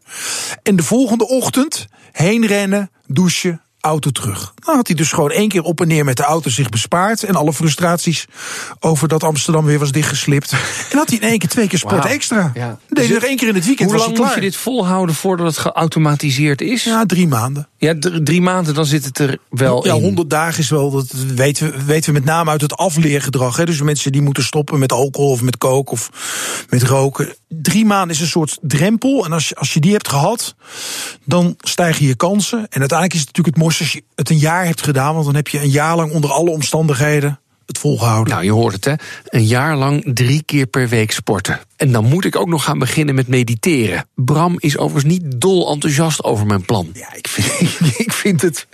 En 0.63 0.77
de 0.77 0.83
volgende 0.83 1.29
ochtend 1.29 1.87
heen 2.13 2.47
rennen, 2.47 2.91
douchen, 3.07 3.61
auto 3.89 4.11
terug. 4.11 4.53
Dan 4.55 4.75
had 4.75 4.87
hij 4.87 4.97
dus 4.97 5.13
gewoon 5.13 5.31
één 5.31 5.49
keer 5.49 5.63
op 5.63 5.81
en 5.81 5.89
neer 5.89 6.05
met 6.05 6.17
de 6.17 6.23
auto 6.23 6.51
zich 6.51 6.69
bespaard. 6.69 7.23
En 7.23 7.35
alle 7.35 7.53
frustraties 7.53 8.27
over 8.81 9.09
dat 9.09 9.23
Amsterdam 9.23 9.65
weer 9.65 9.79
was 9.79 9.93
dichtgeslipt. 9.93 10.53
En 10.91 10.99
had 10.99 11.09
hij 11.09 11.19
in 11.19 11.29
één 11.29 11.39
keer 11.39 11.49
twee 11.49 11.67
keer 11.69 11.79
sport 11.79 12.05
extra. 12.05 12.51
Ja. 12.55 12.79
Deed 12.89 13.05
hij 13.05 13.15
nog 13.15 13.23
één 13.23 13.37
keer 13.37 13.49
in 13.49 13.55
het 13.55 13.65
weekend, 13.65 13.91
Hoe 13.91 13.99
was 13.99 14.09
lang 14.09 14.19
moet 14.19 14.35
je 14.35 14.41
dit 14.41 14.57
volhouden 14.57 15.15
voordat 15.15 15.47
het 15.47 15.59
geautomatiseerd 15.59 16.61
is? 16.61 16.85
Ja, 16.85 17.07
drie 17.07 17.29
maanden. 17.29 17.69
Ja, 17.77 17.95
drie 18.23 18.41
maanden, 18.41 18.75
dan 18.75 18.87
zit 18.87 19.05
het 19.05 19.19
er 19.19 19.39
wel 19.51 19.87
Ja, 19.87 19.95
in. 19.95 20.03
100 20.03 20.31
dagen 20.31 20.59
is 20.59 20.71
wel, 20.71 20.91
dat 20.91 21.13
weten 21.35 21.73
we, 21.73 21.85
weten 21.85 22.13
we 22.13 22.19
met 22.19 22.29
name 22.29 22.51
uit 22.51 22.61
het 22.61 22.77
afleergedrag. 22.77 23.57
Hè. 23.57 23.65
Dus 23.65 23.81
mensen 23.81 24.13
die 24.13 24.23
moeten 24.23 24.43
stoppen 24.43 24.79
met 24.79 24.93
alcohol 24.93 25.31
of 25.31 25.43
met 25.43 25.59
kook 25.59 25.91
of 25.91 26.11
met 26.69 26.83
roken. 26.83 27.35
Drie 27.49 27.85
maanden 27.85 28.17
is 28.17 28.21
een 28.21 28.27
soort 28.27 28.59
drempel. 28.63 29.25
En 29.25 29.33
als 29.33 29.49
je, 29.49 29.57
als 29.57 29.75
je 29.75 29.81
die 29.81 29.93
hebt 29.93 30.09
gehad, 30.09 30.55
dan 31.25 31.55
stijgen 31.59 32.07
je 32.07 32.15
kansen. 32.15 32.59
En 32.59 32.81
uiteindelijk 32.81 33.13
is 33.13 33.21
het 33.21 33.29
natuurlijk 33.29 33.57
het 33.57 33.65
mooiste 33.65 33.78
als 33.81 33.93
je 33.93 34.03
het 34.15 34.31
een 34.31 34.39
jaar 34.39 34.65
hebt 34.65 34.83
gedaan. 34.83 35.13
Want 35.13 35.27
dan 35.27 35.35
heb 35.35 35.49
je 35.49 35.61
een 35.61 35.71
jaar 35.71 35.97
lang 35.97 36.13
onder 36.13 36.31
alle 36.31 36.51
omstandigheden 36.51 37.39
het 37.69 37.79
volgehouden. 37.79 38.33
Nou, 38.33 38.45
je 38.45 38.53
hoort 38.53 38.75
het 38.75 38.85
hè. 38.85 38.95
Een 39.25 39.47
jaar 39.47 39.77
lang 39.77 40.11
drie 40.15 40.43
keer 40.43 40.67
per 40.67 40.89
week 40.89 41.13
sporten. 41.13 41.61
En 41.77 41.93
dan 41.93 42.05
moet 42.05 42.25
ik 42.25 42.37
ook 42.37 42.49
nog 42.49 42.65
gaan 42.65 42.79
beginnen 42.79 43.15
met 43.15 43.29
mediteren. 43.29 44.09
Bram 44.15 44.55
is 44.59 44.79
overigens 44.79 45.13
niet 45.13 45.41
dol 45.41 45.71
enthousiast 45.73 46.25
over 46.25 46.47
mijn 46.47 46.65
plan. 46.65 46.91
Ja, 46.93 47.15
ik 47.15 47.29
vind, 47.29 47.71
ik 48.07 48.13
vind 48.13 48.43
het. 48.43 48.67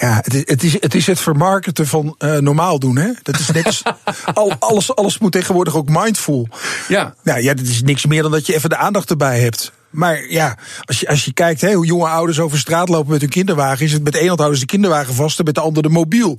Ja, 0.00 0.20
het 0.22 0.34
is, 0.34 0.42
het 0.44 0.62
is, 0.62 0.80
het 0.80 0.94
is 0.94 1.06
het 1.06 1.20
vermarkten 1.20 1.86
van 1.86 2.14
eh, 2.18 2.36
normaal 2.36 2.78
doen, 2.78 2.96
hè? 2.96 3.10
Dat 3.22 3.38
is 3.38 3.50
net 3.50 3.82
al, 4.34 4.52
alles, 4.58 4.94
alles 4.94 5.18
moet 5.18 5.32
tegenwoordig 5.32 5.76
ook 5.76 5.88
mindful. 5.88 6.48
Ja. 6.88 7.14
Nou 7.22 7.42
ja, 7.42 7.54
dat 7.54 7.66
is 7.66 7.82
niks 7.82 8.06
meer 8.06 8.22
dan 8.22 8.30
dat 8.30 8.46
je 8.46 8.54
even 8.54 8.70
de 8.70 8.76
aandacht 8.76 9.10
erbij 9.10 9.40
hebt. 9.40 9.72
Maar 9.94 10.24
ja, 10.28 10.58
als 10.84 11.00
je, 11.00 11.08
als 11.08 11.24
je 11.24 11.32
kijkt 11.32 11.60
hè, 11.60 11.72
hoe 11.72 11.86
jonge 11.86 12.08
ouders 12.08 12.40
over 12.40 12.58
straat 12.58 12.88
lopen 12.88 13.10
met 13.10 13.20
hun 13.20 13.30
kinderwagen, 13.30 13.84
is 13.84 13.92
het 13.92 14.04
met 14.04 14.12
de 14.12 14.18
ene 14.18 14.28
hand 14.28 14.40
houden 14.40 14.60
ze 14.60 14.66
de 14.66 14.72
kinderwagen 14.72 15.14
vast 15.14 15.38
en 15.38 15.44
met 15.44 15.54
de 15.54 15.60
andere 15.60 15.88
de 15.88 15.94
mobiel. 15.94 16.38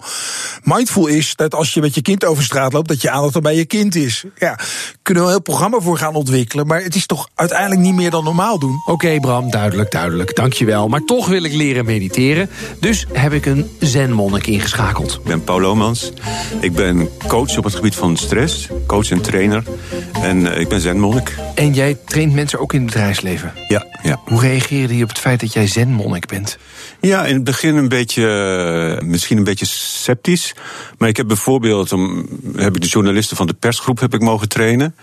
Mindful 0.64 1.08
is 1.08 1.36
dat 1.36 1.56
als 1.56 1.74
je 1.74 1.82
met 1.82 1.96
je 1.96 2.02
kind 2.02 2.26
over 2.26 2.44
straat 2.44 2.74
loopt, 2.74 2.88
dat 2.88 3.02
je 3.02 3.10
aandacht 3.10 3.36
er 3.36 3.42
bij 3.42 3.56
je 3.56 3.66
kind 3.66 3.96
is. 3.96 4.24
Ja, 4.38 4.60
kunnen 5.02 5.24
we 5.24 5.30
een 5.30 5.36
heel 5.36 5.44
programma 5.44 5.80
voor 5.80 5.98
gaan 5.98 6.16
ontwikkelen, 6.16 6.68
maar 6.68 6.84
het 6.84 6.96
is 6.96 7.06
toch 7.06 7.30
uiteindelijk 7.36 7.82
niet 7.82 7.96
meer 7.96 8.10
dan 8.10 8.24
normaal 8.24 8.60
doen. 8.60 8.82
Oké 8.86 9.20
Bram, 9.20 9.52
duidelijk, 9.52 9.92
duidelijk, 9.92 10.36
dankjewel. 10.36 10.88
Maar 10.88 11.04
toch 11.04 11.28
wil 11.28 11.44
ik 11.44 11.54
leren 11.54 11.86
mediteren. 11.86 12.50
Dus 12.80 13.06
heb 13.14 13.34
ik 13.34 13.46
een 13.46 13.70
zenmonnik 13.80 14.48
ingeschakeld. 14.48 15.14
Ik 15.14 15.24
ben 15.24 15.44
Paul 15.44 15.62
Lomans. 15.62 16.12
Ik 16.60 16.74
ben 16.74 17.10
coach 17.28 17.58
op 17.58 17.64
het 17.64 17.76
gebied 17.76 17.96
van 17.96 18.18
stress, 18.18 18.68
coach 18.88 19.12
en 19.12 19.22
trainer. 19.22 19.64
En 20.22 20.54
eh, 20.54 20.60
ik 20.60 20.68
ben 20.68 20.82
zenmonnik. 20.82 21.36
En 21.56 21.74
jij 21.74 21.98
traint 22.06 22.34
mensen 22.34 22.60
ook 22.60 22.74
in 22.74 22.82
het 22.82 22.92
bedrijfsleven. 22.92 23.45
Ja, 23.68 23.86
ja. 24.04 24.20
Hoe 24.26 24.42
reageerde 24.42 24.94
die 24.94 25.04
op 25.04 25.10
het 25.10 25.20
feit 25.20 25.40
dat 25.40 25.54
jij 25.54 25.68
zenmonnik 25.68 26.28
bent? 26.28 26.58
ja, 27.08 27.26
in 27.26 27.34
het 27.34 27.44
begin 27.44 27.76
een 27.76 27.90
beetje, 27.90 28.28
eh, 29.00 29.08
misschien 29.08 29.38
een 29.38 29.44
beetje 29.44 29.66
sceptisch. 29.66 30.56
Maar 30.98 31.10
ik 31.10 31.18
heb 31.18 31.28
bijvoorbeeld, 31.28 31.92
om, 31.92 32.28
heb 32.56 32.76
ik 32.76 32.82
de 32.82 32.88
journalisten 32.88 33.38
van 33.38 33.48
de 33.48 33.54
persgroep 33.54 34.00
heb 34.00 34.14
ik 34.14 34.22
mogen 34.22 34.50
trainen. 34.50 34.96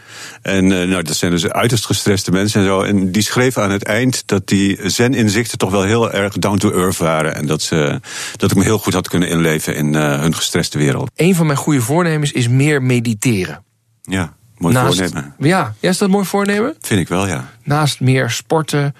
En 0.42 0.72
eh, 0.72 0.88
nou, 0.88 1.02
dat 1.02 1.16
zijn 1.16 1.30
dus 1.30 1.48
uiterst 1.48 1.86
gestreste 1.86 2.30
mensen 2.30 2.60
en 2.60 2.66
zo. 2.66 2.82
En 2.82 3.12
die 3.12 3.22
schreven 3.22 3.62
aan 3.62 3.70
het 3.70 3.82
eind 3.82 4.22
dat 4.26 4.48
die 4.48 4.78
zen-inzichten 4.82 5.58
toch 5.58 5.70
wel 5.70 5.82
heel 5.82 6.12
erg 6.12 6.38
down 6.38 6.58
to 6.58 6.72
earth 6.72 6.96
waren. 6.96 7.34
En 7.34 7.46
dat, 7.46 7.62
ze, 7.62 8.00
dat 8.36 8.50
ik 8.50 8.56
me 8.56 8.62
heel 8.62 8.78
goed 8.78 8.94
had 8.94 9.08
kunnen 9.08 9.28
inleven 9.28 9.76
in 9.76 9.94
eh, 9.94 10.20
hun 10.20 10.34
gestreste 10.34 10.78
wereld. 10.78 11.10
Een 11.14 11.34
van 11.34 11.46
mijn 11.46 11.58
goede 11.58 11.80
voornemens 11.80 12.32
is 12.32 12.48
meer 12.48 12.82
mediteren. 12.82 13.64
Ja, 14.02 14.36
mooi 14.62 14.74
voornemen. 14.74 15.34
Ja, 15.38 15.74
ja, 15.80 15.90
is 15.90 15.98
dat 15.98 16.08
een 16.08 16.14
mooi 16.14 16.26
voornemen? 16.26 16.74
Vind 16.80 17.00
ik 17.00 17.08
wel, 17.08 17.26
ja. 17.26 17.48
Naast 17.64 18.00
meer 18.00 18.30
sporten 18.30 18.94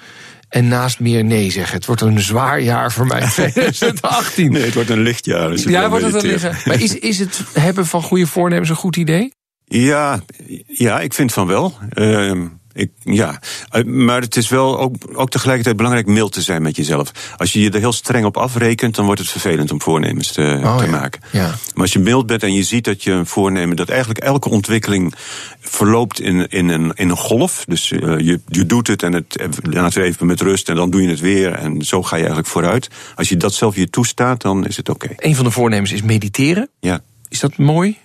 en 0.49 0.69
naast 0.69 1.01
meer 1.01 1.25
nee 1.25 1.51
zeggen. 1.51 1.77
Het 1.77 1.87
wordt 1.87 2.01
een 2.03 2.21
zwaar 2.21 2.61
jaar 2.61 2.93
voor 2.93 3.07
mij, 3.07 3.21
2018. 3.31 4.53
Nee, 4.53 4.65
het 4.65 4.75
wordt 4.75 4.91
een 4.91 5.03
lichtjaar. 5.03 5.51
als 5.51 5.63
je 5.63 5.71
Ja, 5.71 5.89
wordt 5.89 6.05
het 6.05 6.13
mediteert. 6.15 6.43
liggen. 6.43 6.63
Maar 6.71 6.81
is, 6.83 6.99
is 6.99 7.19
het 7.19 7.43
hebben 7.53 7.87
van 7.87 8.03
goede 8.03 8.27
voornemens 8.27 8.69
een 8.69 8.77
goed 8.77 8.97
idee? 8.97 9.33
Ja, 9.65 10.21
ja, 10.67 11.01
ik 11.01 11.15
vind 11.15 11.33
van 11.33 11.47
wel. 11.47 11.79
Uh, 11.95 12.43
ik, 12.75 12.91
ja, 13.03 13.41
eh, 13.71 13.85
maar 13.85 14.21
het 14.21 14.37
is 14.37 14.49
wel 14.49 14.79
ook, 14.79 14.95
ook 15.15 15.31
tegelijkertijd 15.31 15.77
belangrijk 15.77 16.07
mild 16.07 16.33
te 16.33 16.43
zijn 16.43 16.63
met 16.63 16.77
jezelf. 16.77 17.13
Als 17.37 17.53
je 17.53 17.61
je 17.61 17.71
er 17.71 17.79
heel 17.79 17.93
streng 17.93 18.25
op 18.25 18.37
afrekent, 18.37 18.95
dan 18.95 19.05
wordt 19.05 19.21
het 19.21 19.31
vervelend 19.31 19.71
om 19.71 19.81
voornemens 19.83 20.33
te, 20.33 20.61
Oh, 20.63 20.77
te 20.77 20.85
ja. 20.85 20.91
maken. 20.91 21.21
Ja. 21.31 21.47
Maar 21.47 21.83
als 21.83 21.93
je 21.93 21.99
mild 21.99 22.27
bent 22.27 22.43
en 22.43 22.55
je 22.55 22.63
ziet 22.63 22.85
dat 22.85 23.03
je 23.03 23.11
een 23.11 23.27
voornemen, 23.27 23.77
dat 23.77 23.89
eigenlijk 23.89 24.21
elke 24.21 24.49
ontwikkeling 24.49 25.15
verloopt 25.61 26.21
in, 26.21 26.49
in, 26.49 26.69
een, 26.69 26.93
in 26.95 27.11
een 27.11 27.17
golf. 27.17 27.65
Dus 27.69 27.93
eh, 27.93 28.19
je, 28.19 28.41
je 28.47 28.67
doet 28.67 28.87
het 28.87 29.03
en 29.03 29.13
het 29.13 29.37
laat 29.63 29.95
het 29.95 30.05
even 30.05 30.27
met 30.27 30.41
rust 30.41 30.69
en 30.69 30.77
dan 30.77 30.91
doe 30.91 31.03
je 31.03 31.09
het 31.09 31.21
weer. 31.21 31.53
En 31.53 31.83
zo 31.83 32.03
ga 32.03 32.17
je 32.17 32.23
eigenlijk 32.23 32.51
vooruit. 32.53 32.89
Als 33.15 33.29
je 33.29 33.37
dat 33.37 33.55
zelf 33.55 33.77
je 33.77 33.91
toestaat, 33.91 34.41
dan 34.43 34.67
is 34.67 34.77
het 34.77 34.89
oké. 34.89 35.09
Een 35.17 35.35
van 35.37 35.45
de 35.45 35.51
voornemens 35.51 35.93
is 35.93 36.03
mediteren. 36.03 36.69
Ja. 36.81 37.01
Is 37.29 37.41
dat 37.41 37.57
mooi? 37.57 37.99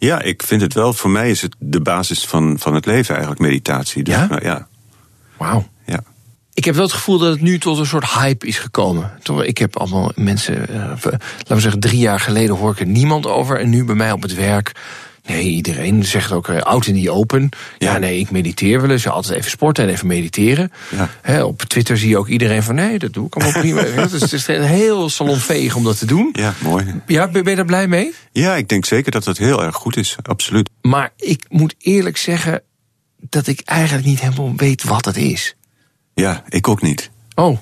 Ja, 0.00 0.22
ik 0.22 0.42
vind 0.42 0.60
het 0.60 0.74
wel. 0.74 0.92
Voor 0.92 1.10
mij 1.10 1.30
is 1.30 1.42
het 1.42 1.54
de 1.58 1.80
basis 1.80 2.26
van, 2.26 2.56
van 2.58 2.74
het 2.74 2.86
leven 2.86 3.10
eigenlijk, 3.10 3.40
meditatie. 3.40 4.02
Dus, 4.02 4.14
Ja? 4.14 4.26
nou, 4.26 4.44
ja, 4.44 4.68
Wauw. 5.36 5.68
ja. 5.86 6.00
Ik 6.54 6.64
heb 6.64 6.74
wel 6.74 6.84
het 6.84 6.92
gevoel 6.92 7.18
dat 7.18 7.32
het 7.32 7.40
nu 7.40 7.58
tot 7.58 7.78
een 7.78 7.86
soort 7.86 8.12
hype 8.12 8.46
is 8.46 8.58
gekomen. 8.58 9.10
Ik 9.42 9.58
heb 9.58 9.76
allemaal 9.76 10.12
mensen, 10.14 10.68
eh, 10.68 10.74
laten 10.76 11.20
we 11.46 11.60
zeggen, 11.60 11.80
drie 11.80 11.98
jaar 11.98 12.20
geleden 12.20 12.56
hoor 12.56 12.72
ik 12.72 12.80
er 12.80 12.86
niemand 12.86 13.26
over. 13.26 13.60
En 13.60 13.70
nu 13.70 13.84
bij 13.84 13.94
mij 13.94 14.12
op 14.12 14.22
het 14.22 14.34
werk. 14.34 14.72
Nee, 15.30 15.44
iedereen 15.48 16.04
zegt 16.04 16.32
ook 16.32 16.48
eh, 16.48 16.60
out 16.60 16.86
in 16.86 17.02
the 17.02 17.10
open. 17.10 17.48
Ja, 17.78 17.92
Ja. 17.92 17.98
nee, 17.98 18.18
ik 18.18 18.30
mediteer 18.30 18.80
wel 18.80 18.90
eens. 18.90 19.08
Altijd 19.08 19.38
even 19.38 19.50
sporten 19.50 19.84
en 19.84 19.90
even 19.90 20.06
mediteren. 20.06 20.72
Ja. 21.24 21.44
Op 21.44 21.62
Twitter 21.62 21.98
zie 21.98 22.08
je 22.08 22.18
ook 22.18 22.28
iedereen 22.28 22.62
van 22.62 22.74
nee, 22.74 22.98
dat 22.98 23.12
doe 23.12 23.26
ik 23.26 23.34
allemaal 23.34 23.60
prima. 23.60 23.84
het, 24.02 24.12
is, 24.12 24.20
het 24.20 24.32
is 24.32 24.46
heel 24.46 25.08
salonveeg 25.08 25.74
om 25.74 25.84
dat 25.84 25.98
te 25.98 26.06
doen. 26.06 26.28
Ja, 26.32 26.54
mooi. 26.62 26.94
Ja, 27.06 27.28
ben 27.28 27.42
ben 27.42 27.50
je 27.50 27.56
daar 27.56 27.64
blij 27.64 27.86
mee? 27.88 28.14
Ja, 28.32 28.54
ik 28.54 28.68
denk 28.68 28.84
zeker 28.84 29.10
dat 29.10 29.24
dat 29.24 29.38
heel 29.38 29.62
erg 29.62 29.76
goed 29.76 29.96
is. 29.96 30.16
Absoluut. 30.22 30.70
Maar 30.82 31.12
ik 31.16 31.44
moet 31.48 31.74
eerlijk 31.78 32.16
zeggen 32.16 32.62
dat 33.20 33.46
ik 33.46 33.60
eigenlijk 33.64 34.06
niet 34.06 34.20
helemaal 34.20 34.52
weet 34.56 34.84
wat 34.84 35.04
het 35.04 35.16
is. 35.16 35.56
Ja, 36.14 36.44
ik 36.48 36.68
ook 36.68 36.82
niet. 36.82 37.10
Oh, 37.40 37.58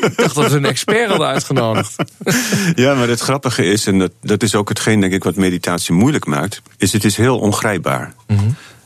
ik 0.00 0.16
dacht 0.16 0.34
dat 0.34 0.50
we 0.50 0.56
een 0.56 0.64
expert 0.64 1.08
hadden 1.08 1.26
uitgenodigd. 1.26 1.94
Ja, 2.74 2.94
maar 2.94 3.08
het 3.08 3.20
grappige 3.20 3.64
is, 3.64 3.86
en 3.86 3.98
dat, 3.98 4.12
dat 4.20 4.42
is 4.42 4.54
ook 4.54 4.68
hetgeen 4.68 5.00
denk 5.00 5.12
ik 5.12 5.24
wat 5.24 5.36
meditatie 5.36 5.94
moeilijk 5.94 6.26
maakt, 6.26 6.62
is 6.76 6.92
het 6.92 7.04
is 7.04 7.16
heel 7.16 7.38
ongrijpbaar. 7.38 8.14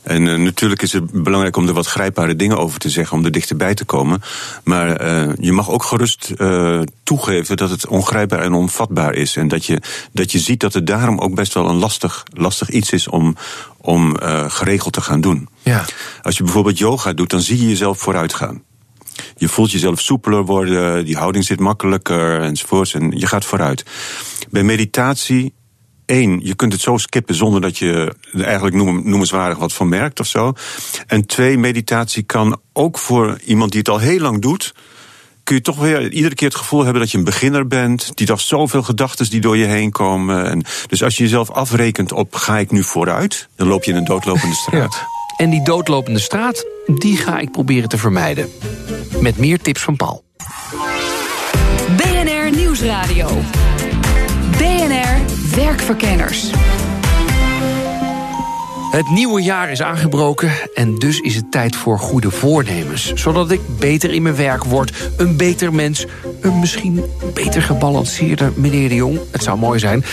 En 0.05 0.27
eh, 0.27 0.37
natuurlijk 0.37 0.81
is 0.81 0.93
het 0.93 1.23
belangrijk 1.23 1.57
om 1.57 1.67
er 1.67 1.73
wat 1.73 1.87
grijpbare 1.87 2.35
dingen 2.35 2.57
over 2.57 2.79
te 2.79 2.89
zeggen, 2.89 3.17
om 3.17 3.25
er 3.25 3.31
dichterbij 3.31 3.73
te 3.73 3.85
komen. 3.85 4.21
Maar 4.63 4.95
eh, 4.95 5.33
je 5.39 5.51
mag 5.51 5.69
ook 5.69 5.83
gerust 5.83 6.33
eh, 6.37 6.81
toegeven 7.03 7.57
dat 7.57 7.69
het 7.69 7.87
ongrijpbaar 7.87 8.39
en 8.39 8.53
onvatbaar 8.53 9.13
is. 9.13 9.35
En 9.35 9.47
dat 9.47 9.65
je, 9.65 9.81
dat 10.11 10.31
je 10.31 10.39
ziet 10.39 10.59
dat 10.59 10.73
het 10.73 10.87
daarom 10.87 11.19
ook 11.19 11.35
best 11.35 11.53
wel 11.53 11.69
een 11.69 11.75
lastig, 11.75 12.23
lastig 12.33 12.69
iets 12.69 12.91
is 12.91 13.07
om, 13.07 13.35
om 13.77 14.17
geregeld 14.47 14.93
te 14.93 15.01
gaan 15.01 15.21
doen. 15.21 15.49
Ja. 15.63 15.85
Als 16.21 16.37
je 16.37 16.43
bijvoorbeeld 16.43 16.77
yoga 16.77 17.13
doet, 17.13 17.29
dan 17.29 17.41
zie 17.41 17.61
je 17.61 17.67
jezelf 17.67 17.99
vooruit 17.99 18.33
gaan. 18.33 18.63
Je 19.37 19.47
voelt 19.47 19.71
jezelf 19.71 20.01
soepeler 20.01 20.45
worden, 20.45 21.05
die 21.05 21.17
houding 21.17 21.43
zit 21.43 21.59
makkelijker 21.59 22.41
enzovoorts. 22.41 22.93
En 22.93 23.11
je 23.11 23.27
gaat 23.27 23.45
vooruit. 23.45 23.85
Bij 24.49 24.63
meditatie, 24.63 25.53
één, 26.05 26.39
je 26.43 26.55
kunt 26.55 26.73
het 26.73 26.81
zo 26.81 26.97
skippen 26.97 27.35
zonder 27.35 27.61
dat 27.61 27.77
je 27.77 28.15
er 28.33 28.43
eigenlijk 28.43 28.75
noem, 28.75 29.09
noemenswaardig 29.09 29.57
wat 29.57 29.73
van 29.73 29.89
merkt 29.89 30.19
of 30.19 30.27
zo. 30.27 30.53
En 31.07 31.25
twee, 31.25 31.57
meditatie 31.57 32.23
kan 32.23 32.59
ook 32.73 32.97
voor 32.97 33.39
iemand 33.45 33.71
die 33.71 33.79
het 33.79 33.89
al 33.89 33.99
heel 33.99 34.19
lang 34.19 34.41
doet. 34.41 34.73
Kun 35.43 35.55
je 35.55 35.61
toch 35.61 35.77
weer 35.77 36.11
iedere 36.11 36.35
keer 36.35 36.47
het 36.47 36.57
gevoel 36.57 36.83
hebben 36.83 37.01
dat 37.01 37.11
je 37.11 37.17
een 37.17 37.23
beginner 37.23 37.67
bent. 37.67 38.17
Die 38.17 38.27
toch 38.27 38.41
zoveel 38.41 38.83
gedachten 38.83 39.29
die 39.29 39.41
door 39.41 39.57
je 39.57 39.65
heen 39.65 39.91
komen. 39.91 40.49
En 40.49 40.63
dus 40.87 41.03
als 41.03 41.17
je 41.17 41.23
jezelf 41.23 41.49
afrekent 41.49 42.11
op 42.11 42.35
ga 42.35 42.57
ik 42.57 42.71
nu 42.71 42.83
vooruit, 42.83 43.47
dan 43.55 43.67
loop 43.67 43.83
je 43.83 43.91
in 43.91 43.97
een 43.97 44.05
doodlopende 44.05 44.55
straat. 44.55 45.14
En 45.37 45.49
die 45.49 45.61
doodlopende 45.61 46.19
straat, 46.19 46.65
die 46.85 47.17
ga 47.17 47.39
ik 47.39 47.51
proberen 47.51 47.89
te 47.89 47.97
vermijden. 47.97 48.49
Met 49.19 49.37
meer 49.37 49.61
tips 49.61 49.81
van 49.81 49.95
Paul. 49.95 50.23
BNR 51.97 52.55
Nieuwsradio. 52.55 53.27
BNR 54.57 55.19
Werkverkenners. 55.55 56.51
Het 58.95 59.09
nieuwe 59.09 59.41
jaar 59.41 59.71
is 59.71 59.81
aangebroken 59.81 60.51
en 60.73 60.95
dus 60.95 61.19
is 61.19 61.35
het 61.35 61.51
tijd 61.51 61.75
voor 61.75 61.99
goede 61.99 62.31
voornemens. 62.31 63.13
Zodat 63.13 63.51
ik 63.51 63.59
beter 63.79 64.13
in 64.13 64.21
mijn 64.21 64.35
werk 64.35 64.63
word, 64.63 65.09
een 65.17 65.37
beter 65.37 65.73
mens... 65.73 66.05
een 66.41 66.59
misschien 66.59 67.03
beter 67.33 67.61
gebalanceerde 67.61 68.51
meneer 68.55 68.89
de 68.89 68.95
Jong. 68.95 69.19
Het 69.31 69.43
zou 69.43 69.57
mooi 69.57 69.79
zijn. 69.79 70.03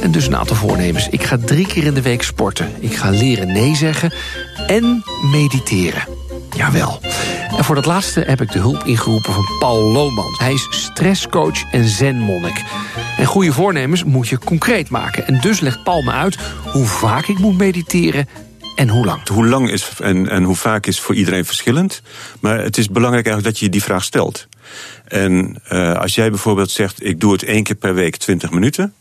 En 0.00 0.10
dus 0.10 0.26
een 0.26 0.36
aantal 0.36 0.56
voornemens. 0.56 1.08
Ik 1.08 1.22
ga 1.22 1.38
drie 1.44 1.66
keer 1.66 1.84
in 1.84 1.94
de 1.94 2.02
week 2.02 2.22
sporten. 2.22 2.72
Ik 2.78 2.94
ga 2.94 3.10
leren 3.10 3.52
nee 3.52 3.76
zeggen 3.76 4.12
en 4.66 5.02
mediteren. 5.30 6.19
Jawel. 6.56 7.00
En 7.56 7.64
voor 7.64 7.74
dat 7.74 7.86
laatste 7.86 8.20
heb 8.20 8.40
ik 8.40 8.52
de 8.52 8.58
hulp 8.58 8.84
ingeroepen 8.84 9.32
van 9.32 9.46
Paul 9.58 9.82
Loomans. 9.82 10.38
Hij 10.38 10.52
is 10.52 10.66
stresscoach 10.70 11.72
en 11.72 11.88
zenmonnik. 11.88 12.62
En 13.16 13.26
goede 13.26 13.52
voornemens 13.52 14.04
moet 14.04 14.28
je 14.28 14.38
concreet 14.38 14.90
maken. 14.90 15.26
En 15.26 15.40
dus 15.40 15.60
legt 15.60 15.82
Paul 15.82 16.02
me 16.02 16.10
uit 16.10 16.38
hoe 16.72 16.86
vaak 16.86 17.26
ik 17.26 17.38
moet 17.38 17.58
mediteren 17.58 18.28
en 18.76 18.88
hoe 18.88 19.04
lang. 19.04 19.28
Hoe 19.28 19.46
lang 19.46 19.70
is 19.70 19.90
en, 19.98 20.28
en 20.28 20.42
hoe 20.42 20.56
vaak 20.56 20.86
is 20.86 21.00
voor 21.00 21.14
iedereen 21.14 21.44
verschillend. 21.44 22.02
Maar 22.40 22.58
het 22.58 22.78
is 22.78 22.88
belangrijk 22.88 23.26
eigenlijk 23.26 23.54
dat 23.54 23.64
je 23.64 23.70
die 23.70 23.82
vraag 23.82 24.04
stelt. 24.04 24.48
En 25.04 25.62
uh, 25.72 25.94
als 25.94 26.14
jij 26.14 26.30
bijvoorbeeld 26.30 26.70
zegt: 26.70 27.06
ik 27.06 27.20
doe 27.20 27.32
het 27.32 27.42
één 27.42 27.62
keer 27.62 27.76
per 27.76 27.94
week 27.94 28.16
20 28.16 28.50
minuten. 28.50 28.94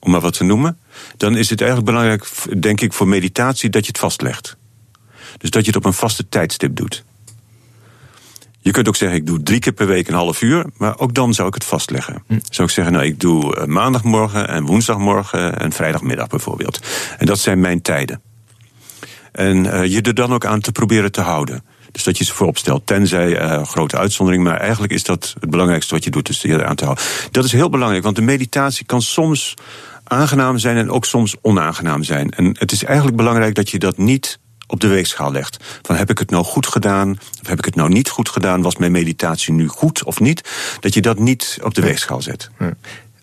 Om 0.00 0.10
maar 0.10 0.20
wat 0.20 0.36
te 0.36 0.44
noemen. 0.44 0.78
Dan 1.16 1.36
is 1.36 1.50
het 1.50 1.60
eigenlijk 1.60 1.90
belangrijk, 1.90 2.26
denk 2.60 2.80
ik, 2.80 2.92
voor 2.92 3.08
meditatie 3.08 3.70
dat 3.70 3.82
je 3.82 3.88
het 3.88 3.98
vastlegt. 3.98 4.56
Dus 5.38 5.50
dat 5.50 5.62
je 5.64 5.66
het 5.66 5.76
op 5.76 5.84
een 5.84 5.92
vaste 5.92 6.28
tijdstip 6.28 6.76
doet. 6.76 7.04
Je 8.64 8.70
kunt 8.70 8.88
ook 8.88 8.96
zeggen, 8.96 9.18
ik 9.18 9.26
doe 9.26 9.42
drie 9.42 9.58
keer 9.58 9.72
per 9.72 9.86
week 9.86 10.08
een 10.08 10.14
half 10.14 10.42
uur. 10.42 10.64
Maar 10.76 10.98
ook 10.98 11.14
dan 11.14 11.34
zou 11.34 11.48
ik 11.48 11.54
het 11.54 11.64
vastleggen. 11.64 12.22
Hm. 12.26 12.38
Zou 12.50 12.68
ik 12.68 12.74
zeggen, 12.74 12.92
nou, 12.92 13.06
ik 13.06 13.20
doe 13.20 13.56
uh, 13.56 13.64
maandagmorgen 13.64 14.48
en 14.48 14.66
woensdagmorgen 14.66 15.58
en 15.58 15.72
vrijdagmiddag 15.72 16.26
bijvoorbeeld. 16.26 16.80
En 17.18 17.26
dat 17.26 17.38
zijn 17.38 17.60
mijn 17.60 17.82
tijden. 17.82 18.22
En 19.32 19.64
uh, 19.64 19.84
je 19.84 20.00
er 20.00 20.14
dan 20.14 20.32
ook 20.32 20.46
aan 20.46 20.60
te 20.60 20.72
proberen 20.72 21.12
te 21.12 21.20
houden. 21.20 21.64
Dus 21.92 22.02
dat 22.02 22.18
je 22.18 22.24
ze 22.24 22.34
voorop 22.34 22.58
stelt, 22.58 22.86
tenzij 22.86 23.42
uh, 23.42 23.64
grote 23.64 23.96
uitzondering. 23.96 24.44
Maar 24.44 24.56
eigenlijk 24.56 24.92
is 24.92 25.02
dat 25.02 25.34
het 25.40 25.50
belangrijkste 25.50 25.94
wat 25.94 26.04
je 26.04 26.10
doet, 26.10 26.26
dus 26.26 26.42
je 26.42 26.48
eraan 26.48 26.76
te 26.76 26.84
houden. 26.84 27.04
Dat 27.30 27.44
is 27.44 27.52
heel 27.52 27.70
belangrijk, 27.70 28.04
want 28.04 28.16
de 28.16 28.22
meditatie 28.22 28.86
kan 28.86 29.02
soms 29.02 29.54
aangenaam 30.04 30.58
zijn 30.58 30.76
en 30.76 30.90
ook 30.90 31.04
soms 31.04 31.34
onaangenaam 31.42 32.02
zijn. 32.02 32.30
En 32.30 32.56
het 32.58 32.72
is 32.72 32.84
eigenlijk 32.84 33.16
belangrijk 33.16 33.54
dat 33.54 33.70
je 33.70 33.78
dat 33.78 33.96
niet 33.96 34.38
op 34.66 34.80
de 34.80 34.88
weegschaal 34.88 35.32
legt. 35.32 35.64
Van 35.82 35.96
heb 35.96 36.10
ik 36.10 36.18
het 36.18 36.30
nou 36.30 36.44
goed 36.44 36.66
gedaan, 36.66 37.18
of 37.42 37.48
heb 37.48 37.58
ik 37.58 37.64
het 37.64 37.74
nou 37.74 37.88
niet 37.88 38.08
goed 38.08 38.28
gedaan? 38.28 38.62
Was 38.62 38.76
mijn 38.76 38.92
meditatie 38.92 39.52
nu 39.52 39.68
goed 39.68 40.04
of 40.04 40.20
niet? 40.20 40.50
Dat 40.80 40.94
je 40.94 41.00
dat 41.00 41.18
niet 41.18 41.58
op 41.62 41.74
de 41.74 41.80
weegschaal 41.80 42.22
zet. 42.22 42.50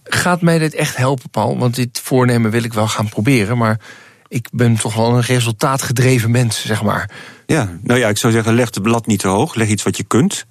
Gaat 0.04 0.42
mij 0.42 0.58
dit 0.58 0.74
echt 0.74 0.98
helpen, 0.98 1.30
Paul? 1.30 1.58
Want 1.58 1.76
dit 1.76 2.00
voornemen 2.04 2.52
wil 2.52 2.64
ik 2.64 2.74
wel 2.74 2.88
gaan 2.88 3.10
proberen, 3.10 3.58
maar 3.58 3.80
ik 4.28 4.48
ben 4.52 4.76
toch 4.76 4.96
wel 4.96 5.14
een 5.14 5.22
resultaatgedreven 5.22 6.32
mens, 6.32 6.66
zeg 6.66 6.84
maar. 6.84 7.10
Ja, 7.46 7.78
nou 7.84 8.00
ja, 8.00 8.08
ik 8.08 8.18
zou 8.18 8.34
zeggen, 8.34 8.54
leg 8.54 8.66
het 8.66 8.82
blad 8.82 9.08
niet 9.08 9.20
te 9.20 9.28
hoog. 9.28 9.56
Leg 9.56 9.68
iets 9.68 9.84
wat 9.84 9.98
je 9.98 10.04
kunt. 10.04 10.46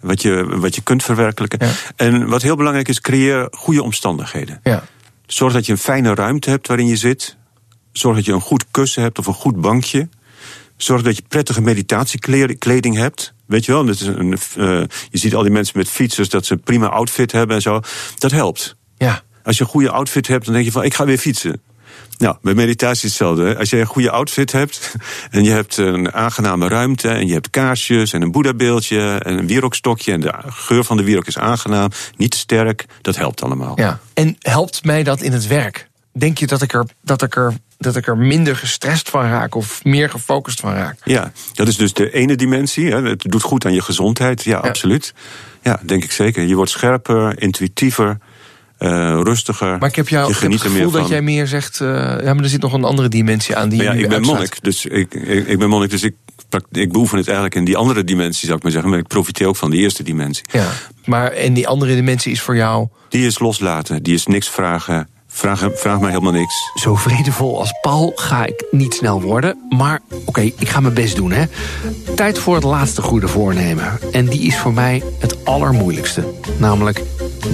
Wat 0.00 0.22
je, 0.22 0.58
wat 0.58 0.74
je 0.74 0.82
kunt 0.82 1.02
verwerkelijken. 1.02 1.66
Ja. 1.66 1.72
En 1.96 2.28
wat 2.28 2.42
heel 2.42 2.56
belangrijk 2.56 2.88
is, 2.88 3.00
creëer 3.00 3.48
goede 3.50 3.82
omstandigheden. 3.82 4.60
Ja. 4.62 4.82
Zorg 5.26 5.52
dat 5.52 5.66
je 5.66 5.72
een 5.72 5.78
fijne 5.78 6.14
ruimte 6.14 6.50
hebt 6.50 6.66
waarin 6.66 6.86
je 6.86 6.96
zit. 6.96 7.36
Zorg 7.98 8.16
dat 8.16 8.24
je 8.24 8.32
een 8.32 8.40
goed 8.40 8.64
kussen 8.70 9.02
hebt 9.02 9.18
of 9.18 9.26
een 9.26 9.34
goed 9.34 9.60
bankje. 9.60 10.08
Zorg 10.76 11.02
dat 11.02 11.16
je 11.16 11.22
prettige 11.28 11.60
meditatiekleding 11.60 12.96
hebt. 12.96 13.34
Weet 13.46 13.64
je 13.64 13.72
wel, 13.72 13.88
is 13.88 14.00
een, 14.00 14.38
uh, 14.58 14.82
je 15.10 15.18
ziet 15.18 15.34
al 15.34 15.42
die 15.42 15.50
mensen 15.50 15.78
met 15.78 15.88
fietsers 15.88 16.28
dat 16.28 16.46
ze 16.46 16.52
een 16.52 16.60
prima 16.60 16.86
outfit 16.86 17.32
hebben 17.32 17.56
en 17.56 17.62
zo. 17.62 17.80
Dat 18.18 18.30
helpt. 18.30 18.76
Ja. 18.96 19.22
Als 19.44 19.56
je 19.56 19.64
een 19.64 19.70
goede 19.70 19.90
outfit 19.90 20.26
hebt, 20.26 20.44
dan 20.44 20.54
denk 20.54 20.66
je 20.66 20.72
van 20.72 20.84
ik 20.84 20.94
ga 20.94 21.04
weer 21.04 21.18
fietsen. 21.18 21.62
Nou, 22.18 22.36
bij 22.42 22.54
meditatie 22.54 22.96
is 23.04 23.18
hetzelfde. 23.18 23.44
Hè? 23.44 23.58
Als 23.58 23.70
je 23.70 23.78
een 23.78 23.86
goede 23.86 24.10
outfit 24.10 24.52
hebt 24.52 24.94
en 25.30 25.44
je 25.44 25.50
hebt 25.50 25.76
een 25.76 26.12
aangename 26.12 26.68
ruimte 26.68 27.08
en 27.08 27.26
je 27.26 27.32
hebt 27.32 27.50
kaarsjes 27.50 28.12
en 28.12 28.22
een 28.22 28.32
boeddhabeeldje 28.32 29.18
en 29.18 29.38
een 29.38 29.46
wierookstokje 29.46 30.12
en 30.12 30.20
de 30.20 30.34
geur 30.46 30.84
van 30.84 30.96
de 30.96 31.04
wierook 31.04 31.26
is 31.26 31.38
aangenaam, 31.38 31.90
niet 32.16 32.30
te 32.30 32.38
sterk, 32.38 32.86
dat 33.02 33.16
helpt 33.16 33.42
allemaal. 33.42 33.80
Ja. 33.80 34.00
En 34.14 34.36
helpt 34.40 34.84
mij 34.84 35.02
dat 35.02 35.20
in 35.20 35.32
het 35.32 35.46
werk? 35.46 35.88
Denk 36.12 36.38
je 36.38 36.46
dat 36.46 36.62
ik 36.62 36.72
er, 36.72 36.86
dat 37.02 37.22
ik 37.22 37.36
er, 37.36 37.54
dat 37.78 37.96
ik 37.96 38.06
er 38.06 38.18
minder 38.18 38.56
gestrest 38.56 39.10
van 39.10 39.22
raak 39.22 39.54
of 39.54 39.84
meer 39.84 40.10
gefocust 40.10 40.60
van 40.60 40.72
raak? 40.72 40.98
Ja, 41.04 41.32
dat 41.52 41.68
is 41.68 41.76
dus 41.76 41.92
de 41.92 42.12
ene 42.12 42.36
dimensie. 42.36 42.90
Hè? 42.90 43.02
Het 43.02 43.22
doet 43.22 43.42
goed 43.42 43.64
aan 43.64 43.74
je 43.74 43.82
gezondheid, 43.82 44.44
ja, 44.44 44.60
ja. 44.62 44.68
absoluut. 44.68 45.14
Ja, 45.62 45.80
denk 45.82 46.04
ik 46.04 46.12
zeker. 46.12 46.42
Je 46.42 46.54
wordt 46.54 46.70
scherper, 46.70 47.40
intuïtiever. 47.40 48.18
Uh, 48.78 49.20
rustiger. 49.22 49.78
Maar 49.78 49.88
ik 49.88 49.96
heb 49.96 50.08
jou 50.08 50.28
je 50.28 50.34
ik 50.34 50.40
heb 50.40 50.50
het 50.50 50.60
gevoel 50.60 50.90
dat 50.90 51.08
jij 51.08 51.22
meer 51.22 51.46
zegt. 51.46 51.80
Uh, 51.80 51.88
ja, 52.22 52.34
maar 52.34 52.42
er 52.42 52.48
zit 52.48 52.60
nog 52.60 52.72
een 52.72 52.84
andere 52.84 53.08
dimensie 53.08 53.56
aan 53.56 53.68
die. 53.68 53.78
Maar 53.78 53.86
ja, 53.86 53.92
je 53.92 54.02
ik 54.02 54.08
ben 54.08 54.20
monnik, 54.20 54.62
dus 54.62 54.86
ik, 54.86 55.14
ik, 55.14 55.46
ik 55.46 55.58
ben 55.58 55.68
monnik, 55.68 55.90
dus 55.90 56.02
ik, 56.02 56.14
ik 56.70 56.92
beoefen 56.92 57.16
het 57.16 57.26
eigenlijk 57.26 57.56
in 57.56 57.64
die 57.64 57.76
andere 57.76 58.04
dimensie, 58.04 58.44
zou 58.44 58.56
ik 58.56 58.62
maar 58.62 58.72
zeggen. 58.72 58.90
Maar 58.90 58.98
ik 58.98 59.06
profiteer 59.06 59.46
ook 59.46 59.56
van 59.56 59.70
die 59.70 59.80
eerste 59.80 60.02
dimensie. 60.02 60.44
Ja, 60.52 60.68
maar 61.04 61.32
en 61.32 61.54
die 61.54 61.68
andere 61.68 61.94
dimensie 61.94 62.32
is 62.32 62.40
voor 62.40 62.56
jou. 62.56 62.88
Die 63.08 63.26
is 63.26 63.38
loslaten, 63.38 64.02
die 64.02 64.14
is 64.14 64.26
niks 64.26 64.48
vragen 64.48 65.08
vraag, 65.36 65.68
vraag 65.74 66.00
mij 66.00 66.10
helemaal 66.10 66.32
niks. 66.32 66.70
Zo 66.74 66.94
vredevol 66.94 67.58
als 67.58 67.72
Paul 67.80 68.12
ga 68.14 68.44
ik 68.44 68.64
niet 68.70 68.94
snel 68.94 69.22
worden. 69.22 69.66
Maar 69.68 70.00
oké, 70.24 70.40
ik 70.40 70.68
ga 70.68 70.80
mijn 70.80 70.94
best 70.94 71.16
doen, 71.16 71.30
hè. 71.32 71.44
Tijd 72.14 72.38
voor 72.38 72.54
het 72.54 72.64
laatste 72.64 73.02
goede 73.02 73.28
voornemen. 73.28 73.98
En 74.12 74.26
die 74.26 74.40
is 74.40 74.58
voor 74.58 74.72
mij 74.72 75.02
het 75.18 75.44
allermoeilijkste. 75.44 76.34
Namelijk 76.58 77.02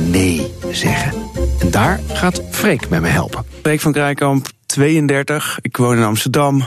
nee 0.07 0.53
zeggen. 0.71 1.13
En 1.61 1.71
daar 1.71 2.01
gaat 2.13 2.43
Freek 2.51 2.89
met 2.89 3.01
me 3.01 3.09
helpen. 3.09 3.45
Freek 3.63 3.81
van 3.81 3.93
Krijkamp, 3.93 4.47
32. 4.67 5.59
Ik 5.63 5.77
woon 5.77 5.97
in 5.97 6.05
Amsterdam. 6.05 6.63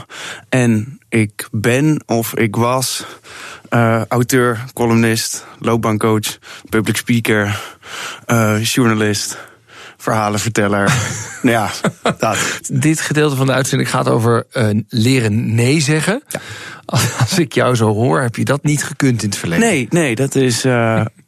En 0.48 0.98
ik 1.08 1.48
ben 1.50 2.02
of 2.06 2.34
ik 2.34 2.56
was 2.56 3.04
uh, 3.70 4.04
auteur, 4.04 4.64
columnist, 4.72 5.46
loopbaancoach, 5.58 6.38
public 6.68 6.96
speaker, 6.96 7.62
uh, 8.26 8.64
journalist, 8.64 9.38
verhalenverteller. 10.12 10.84
nou 11.42 11.56
ja, 11.56 11.70
dat. 12.18 12.60
Dit 12.72 13.00
gedeelte 13.00 13.36
van 13.36 13.46
de 13.46 13.52
uitzending 13.52 13.90
gaat 13.90 14.08
over 14.08 14.46
uh, 14.52 14.68
leren 14.88 15.54
nee 15.54 15.80
zeggen. 15.80 16.22
Ja. 16.28 16.40
Als 17.18 17.38
ik 17.38 17.52
jou 17.52 17.74
zo 17.74 17.94
hoor, 17.94 18.20
heb 18.20 18.36
je 18.36 18.44
dat 18.44 18.62
niet 18.62 18.84
gekund 18.84 19.22
in 19.22 19.28
het 19.28 19.38
verleden. 19.38 19.66
Nee, 19.68 19.86
nee, 19.90 20.14
dat 20.14 20.34
is 20.34 20.64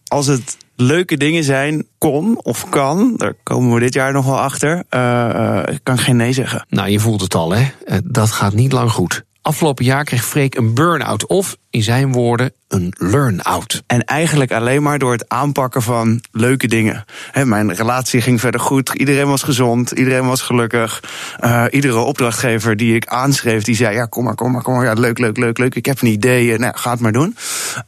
als 0.08 0.26
het 0.26 0.56
leuke 0.76 1.16
dingen 1.16 1.44
zijn, 1.44 1.86
kon 1.98 2.44
of 2.44 2.68
kan, 2.68 3.14
daar 3.16 3.34
komen 3.42 3.74
we 3.74 3.80
dit 3.80 3.94
jaar 3.94 4.12
nog 4.12 4.24
wel 4.24 4.40
achter, 4.40 4.84
uh, 4.90 5.62
kan 5.82 5.98
geen 5.98 6.16
nee 6.16 6.32
zeggen. 6.32 6.66
Nou, 6.68 6.88
je 6.88 7.00
voelt 7.00 7.20
het 7.20 7.34
al, 7.34 7.52
hè? 7.52 7.68
Dat 8.04 8.30
gaat 8.30 8.54
niet 8.54 8.72
lang 8.72 8.90
goed. 8.90 9.24
Afgelopen 9.42 9.84
jaar 9.84 10.04
kreeg 10.04 10.24
Freek 10.24 10.54
een 10.54 10.74
burn-out. 10.74 11.26
Of 11.26 11.56
in 11.70 11.82
zijn 11.82 12.12
woorden 12.12 12.52
een 12.68 12.92
learn-out. 12.98 13.82
En 13.86 14.04
eigenlijk 14.04 14.52
alleen 14.52 14.82
maar 14.82 14.98
door 14.98 15.12
het 15.12 15.28
aanpakken 15.28 15.82
van 15.82 16.20
leuke 16.30 16.66
dingen. 16.66 17.04
mijn 17.44 17.74
relatie 17.74 18.20
ging 18.20 18.40
verder 18.40 18.60
goed. 18.60 18.94
Iedereen 18.94 19.28
was 19.28 19.42
gezond. 19.42 19.90
Iedereen 19.90 20.26
was 20.26 20.42
gelukkig. 20.42 21.02
Uh, 21.40 21.64
iedere 21.70 21.98
opdrachtgever 21.98 22.76
die 22.76 22.94
ik 22.94 23.06
aanschreef, 23.06 23.62
die 23.62 23.74
zei: 23.74 23.94
Ja, 23.94 24.06
kom 24.06 24.24
maar, 24.24 24.34
kom 24.34 24.52
maar, 24.52 24.62
kom 24.62 24.74
maar. 24.74 24.84
Ja, 24.84 24.92
leuk, 24.92 25.18
leuk, 25.18 25.36
leuk, 25.36 25.58
leuk. 25.58 25.74
Ik 25.74 25.86
heb 25.86 26.00
een 26.00 26.08
idee. 26.08 26.58
Nou, 26.58 26.72
ga 26.76 26.90
het 26.90 27.00
maar 27.00 27.12
doen. 27.12 27.36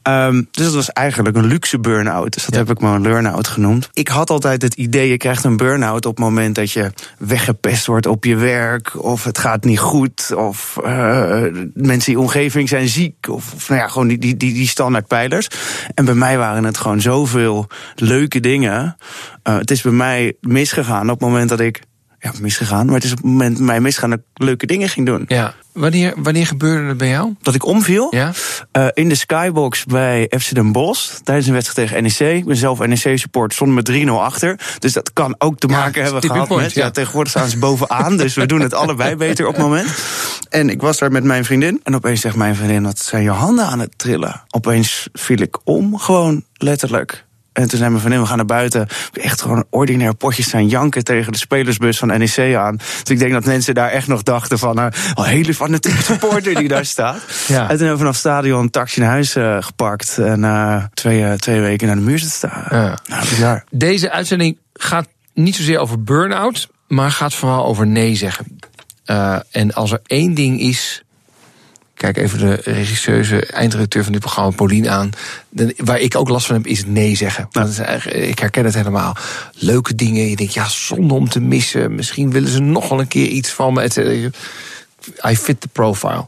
Um, 0.03 0.47
dus 0.51 0.65
dat 0.65 0.73
was 0.73 0.89
eigenlijk 0.89 1.37
een 1.37 1.45
luxe 1.45 1.79
burn-out. 1.79 2.33
Dus 2.33 2.45
dat 2.45 2.55
heb 2.55 2.69
ik 2.69 2.79
maar 2.79 2.95
een 2.95 3.01
learn-out 3.01 3.47
genoemd. 3.47 3.89
Ik 3.93 4.07
had 4.07 4.29
altijd 4.29 4.61
het 4.61 4.73
idee: 4.73 5.09
je 5.09 5.17
krijgt 5.17 5.43
een 5.43 5.57
burn-out 5.57 6.05
op 6.05 6.15
het 6.15 6.25
moment 6.25 6.55
dat 6.55 6.71
je 6.71 6.91
weggepest 7.17 7.85
wordt 7.85 8.05
op 8.05 8.25
je 8.25 8.35
werk. 8.35 9.03
Of 9.03 9.23
het 9.23 9.37
gaat 9.37 9.63
niet 9.63 9.79
goed. 9.79 10.33
Of 10.35 10.77
uh, 10.83 11.43
mensen 11.73 12.13
in 12.13 12.19
je 12.19 12.19
omgeving 12.19 12.69
zijn 12.69 12.87
ziek. 12.87 13.29
Of, 13.29 13.53
of 13.53 13.69
nou 13.69 13.81
ja, 13.81 13.87
gewoon 13.87 14.07
die, 14.07 14.17
die, 14.17 14.35
die 14.35 14.67
standaard 14.71 15.07
pijlers. 15.07 15.47
En 15.93 16.05
bij 16.05 16.13
mij 16.13 16.37
waren 16.37 16.63
het 16.63 16.77
gewoon 16.77 17.01
zoveel 17.01 17.67
leuke 17.95 18.39
dingen. 18.39 18.95
Uh, 19.43 19.57
het 19.57 19.71
is 19.71 19.81
bij 19.81 19.91
mij 19.91 20.33
misgegaan 20.41 21.09
op 21.09 21.19
het 21.19 21.29
moment 21.29 21.49
dat 21.49 21.59
ik 21.59 21.81
ja, 22.21 22.31
misgegaan. 22.41 22.85
Maar 22.85 22.95
het 22.95 23.03
is 23.03 23.11
op 23.11 23.17
het 23.17 23.25
moment 23.25 23.59
mij 23.59 23.81
misgaan 23.81 24.09
dat 24.09 24.19
ik 24.19 24.43
leuke 24.43 24.65
dingen 24.65 24.89
ging 24.89 25.05
doen. 25.05 25.23
Ja. 25.27 25.53
Wanneer, 25.73 26.13
wanneer 26.17 26.45
gebeurde 26.45 26.87
het 26.87 26.97
bij 26.97 27.09
jou? 27.09 27.35
Dat 27.41 27.55
ik 27.55 27.65
omviel? 27.65 28.15
Ja. 28.15 28.31
Uh, 28.77 28.87
in 28.93 29.09
de 29.09 29.15
skybox 29.15 29.85
bij 29.85 30.31
FC 30.39 30.53
Den 30.53 30.71
Bosch. 30.71 31.13
Tijdens 31.23 31.47
een 31.47 31.53
wedstrijd 31.53 31.89
tegen 31.89 32.03
NEC. 32.03 32.37
Ik 32.37 32.45
ben 32.45 32.55
zelf 32.55 32.79
NEC-support. 32.79 33.53
Stond 33.53 33.73
met 33.73 33.91
3-0 33.91 34.09
achter. 34.09 34.59
Dus 34.79 34.93
dat 34.93 35.13
kan 35.13 35.35
ook 35.37 35.59
te 35.59 35.67
maken 35.67 36.01
ja, 36.03 36.11
hebben 36.11 36.29
gehad 36.29 36.47
point, 36.47 36.63
met... 36.63 36.73
Ja. 36.73 36.83
ja. 36.83 36.91
tegenwoordig 36.91 37.31
staan 37.31 37.49
ze 37.49 37.57
bovenaan. 37.57 38.17
dus 38.17 38.33
we 38.33 38.45
doen 38.45 38.61
het 38.61 38.73
allebei 38.73 39.15
beter 39.15 39.47
op 39.47 39.53
het 39.53 39.63
moment. 39.63 39.89
En 40.49 40.69
ik 40.69 40.81
was 40.81 40.97
daar 40.97 41.11
met 41.11 41.23
mijn 41.23 41.45
vriendin. 41.45 41.79
En 41.83 41.95
opeens 41.95 42.21
zegt 42.21 42.35
mijn 42.35 42.55
vriendin, 42.55 42.83
wat 42.83 42.99
zijn 42.99 43.23
je 43.23 43.29
handen 43.29 43.65
aan 43.65 43.79
het 43.79 43.97
trillen? 43.97 44.43
Opeens 44.49 45.09
viel 45.13 45.41
ik 45.41 45.57
om, 45.63 45.97
gewoon 45.97 46.43
letterlijk. 46.53 47.25
En 47.53 47.67
toen 47.67 47.77
zei 47.77 47.89
mijn 47.89 48.01
vriendin, 48.01 48.21
we 48.21 48.27
gaan 48.27 48.37
naar 48.37 48.45
buiten. 48.45 48.87
Echt 49.13 49.41
gewoon 49.41 49.65
ordinair 49.69 50.15
potjes 50.15 50.49
zijn 50.49 50.67
janken 50.67 51.03
tegen 51.03 51.31
de 51.31 51.37
spelersbus 51.37 51.97
van 51.97 52.07
NEC 52.07 52.55
aan. 52.55 52.75
Dus 52.75 53.09
ik 53.09 53.19
denk 53.19 53.31
dat 53.31 53.45
mensen 53.45 53.73
daar 53.73 53.89
echt 53.89 54.07
nog 54.07 54.23
dachten 54.23 54.59
van... 54.59 54.79
Uh, 54.79 54.85
oh, 55.13 55.25
hele 55.25 55.53
fanatieke 55.53 56.03
supporter 56.03 56.55
die 56.55 56.67
daar 56.67 56.85
staat. 56.85 57.19
Ja. 57.47 57.61
En 57.61 57.67
toen 57.67 57.77
hebben 57.77 57.91
we 57.91 57.97
vanaf 57.97 58.11
het 58.11 58.19
stadion 58.19 58.61
een 58.61 58.69
taxi 58.69 58.99
naar 58.99 59.09
huis 59.09 59.35
uh, 59.35 59.57
gepakt. 59.59 60.17
En 60.17 60.43
uh, 60.43 60.83
twee, 60.93 61.37
twee 61.37 61.61
weken 61.61 61.87
naar 61.87 61.95
de 61.95 62.01
muur 62.01 62.19
zitten 62.19 62.37
staan. 62.37 62.65
Ja. 62.69 62.97
Nou, 63.07 63.29
bizar. 63.29 63.63
Deze 63.69 64.11
uitzending 64.11 64.57
gaat 64.73 65.07
niet 65.33 65.55
zozeer 65.55 65.79
over 65.79 66.03
burn-out... 66.03 66.69
maar 66.87 67.11
gaat 67.11 67.33
vooral 67.33 67.65
over 67.65 67.87
nee 67.87 68.15
zeggen. 68.15 68.59
en 69.51 69.73
als 69.73 69.91
er 69.91 69.99
één 70.05 70.33
ding 70.33 70.59
is 70.59 71.03
kijk 72.01 72.17
even 72.17 72.39
de 72.39 72.61
regisseuse 72.63 73.45
eindredacteur 73.45 74.03
van 74.03 74.11
dit 74.11 74.21
programma, 74.21 74.51
Paulien, 74.51 74.89
aan. 74.89 75.09
waar 75.77 75.99
ik 75.99 76.15
ook 76.15 76.29
last 76.29 76.45
van 76.45 76.55
heb, 76.55 76.67
is 76.67 76.85
nee 76.85 77.15
zeggen. 77.15 77.47
Ik 78.05 78.39
herken 78.39 78.65
het 78.65 78.73
helemaal. 78.73 79.15
Leuke 79.53 79.95
dingen. 79.95 80.29
Je 80.29 80.35
denkt, 80.35 80.53
ja, 80.53 80.69
zonde 80.69 81.13
om 81.13 81.29
te 81.29 81.39
missen. 81.39 81.95
Misschien 81.95 82.31
willen 82.31 82.49
ze 82.49 82.59
nog 82.59 82.89
wel 82.89 82.99
een 82.99 83.07
keer 83.07 83.27
iets 83.27 83.49
van 83.49 83.73
me. 83.73 84.31
I 85.29 85.35
fit 85.35 85.61
the 85.61 85.67
profile. 85.67 86.25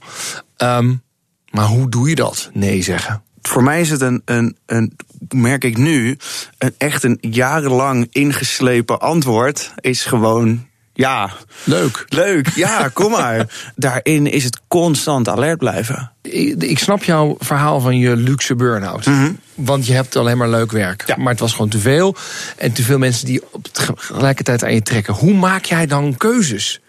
Um, 0.57 1.01
maar 1.49 1.65
hoe 1.65 1.89
doe 1.89 2.09
je 2.09 2.15
dat? 2.15 2.49
Nee 2.53 2.81
zeggen. 2.81 3.23
Voor 3.41 3.63
mij 3.63 3.81
is 3.81 3.89
het 3.89 4.01
een, 4.01 4.21
een, 4.25 4.57
een 4.65 4.95
merk 5.29 5.63
ik 5.63 5.77
nu, 5.77 6.17
een 6.57 6.73
echt 6.77 7.03
een 7.03 7.17
jarenlang 7.21 8.07
ingeslepen 8.11 8.99
antwoord. 8.99 9.73
Is 9.79 10.05
gewoon 10.05 10.67
ja. 10.93 11.31
Leuk. 11.63 12.05
Leuk, 12.07 12.49
ja, 12.55 12.87
kom 12.93 13.11
maar. 13.11 13.71
Daarin 13.75 14.27
is 14.27 14.43
het 14.43 14.59
constant 14.67 15.29
alert 15.29 15.57
blijven. 15.57 16.11
Ik, 16.21 16.63
ik 16.63 16.79
snap 16.79 17.03
jouw 17.03 17.35
verhaal 17.39 17.79
van 17.79 17.97
je 17.97 18.15
luxe 18.15 18.55
burn-out. 18.55 19.05
Mhm. 19.05 19.31
Want 19.55 19.87
je 19.87 19.93
hebt 19.93 20.15
alleen 20.15 20.37
maar 20.37 20.49
leuk 20.49 20.71
werk. 20.71 21.03
Ja. 21.05 21.15
Maar 21.17 21.31
het 21.31 21.39
was 21.39 21.51
gewoon 21.51 21.69
te 21.69 21.79
veel. 21.79 22.15
En 22.57 22.73
te 22.73 22.83
veel 22.83 22.97
mensen 22.97 23.25
die 23.25 23.41
op 23.51 23.67
tegelijkertijd 23.71 24.63
aan 24.63 24.73
je 24.73 24.81
trekken. 24.81 25.13
Hoe 25.13 25.33
maak 25.33 25.65
jij 25.65 25.85
dan 25.85 26.17
keuzes? 26.17 26.81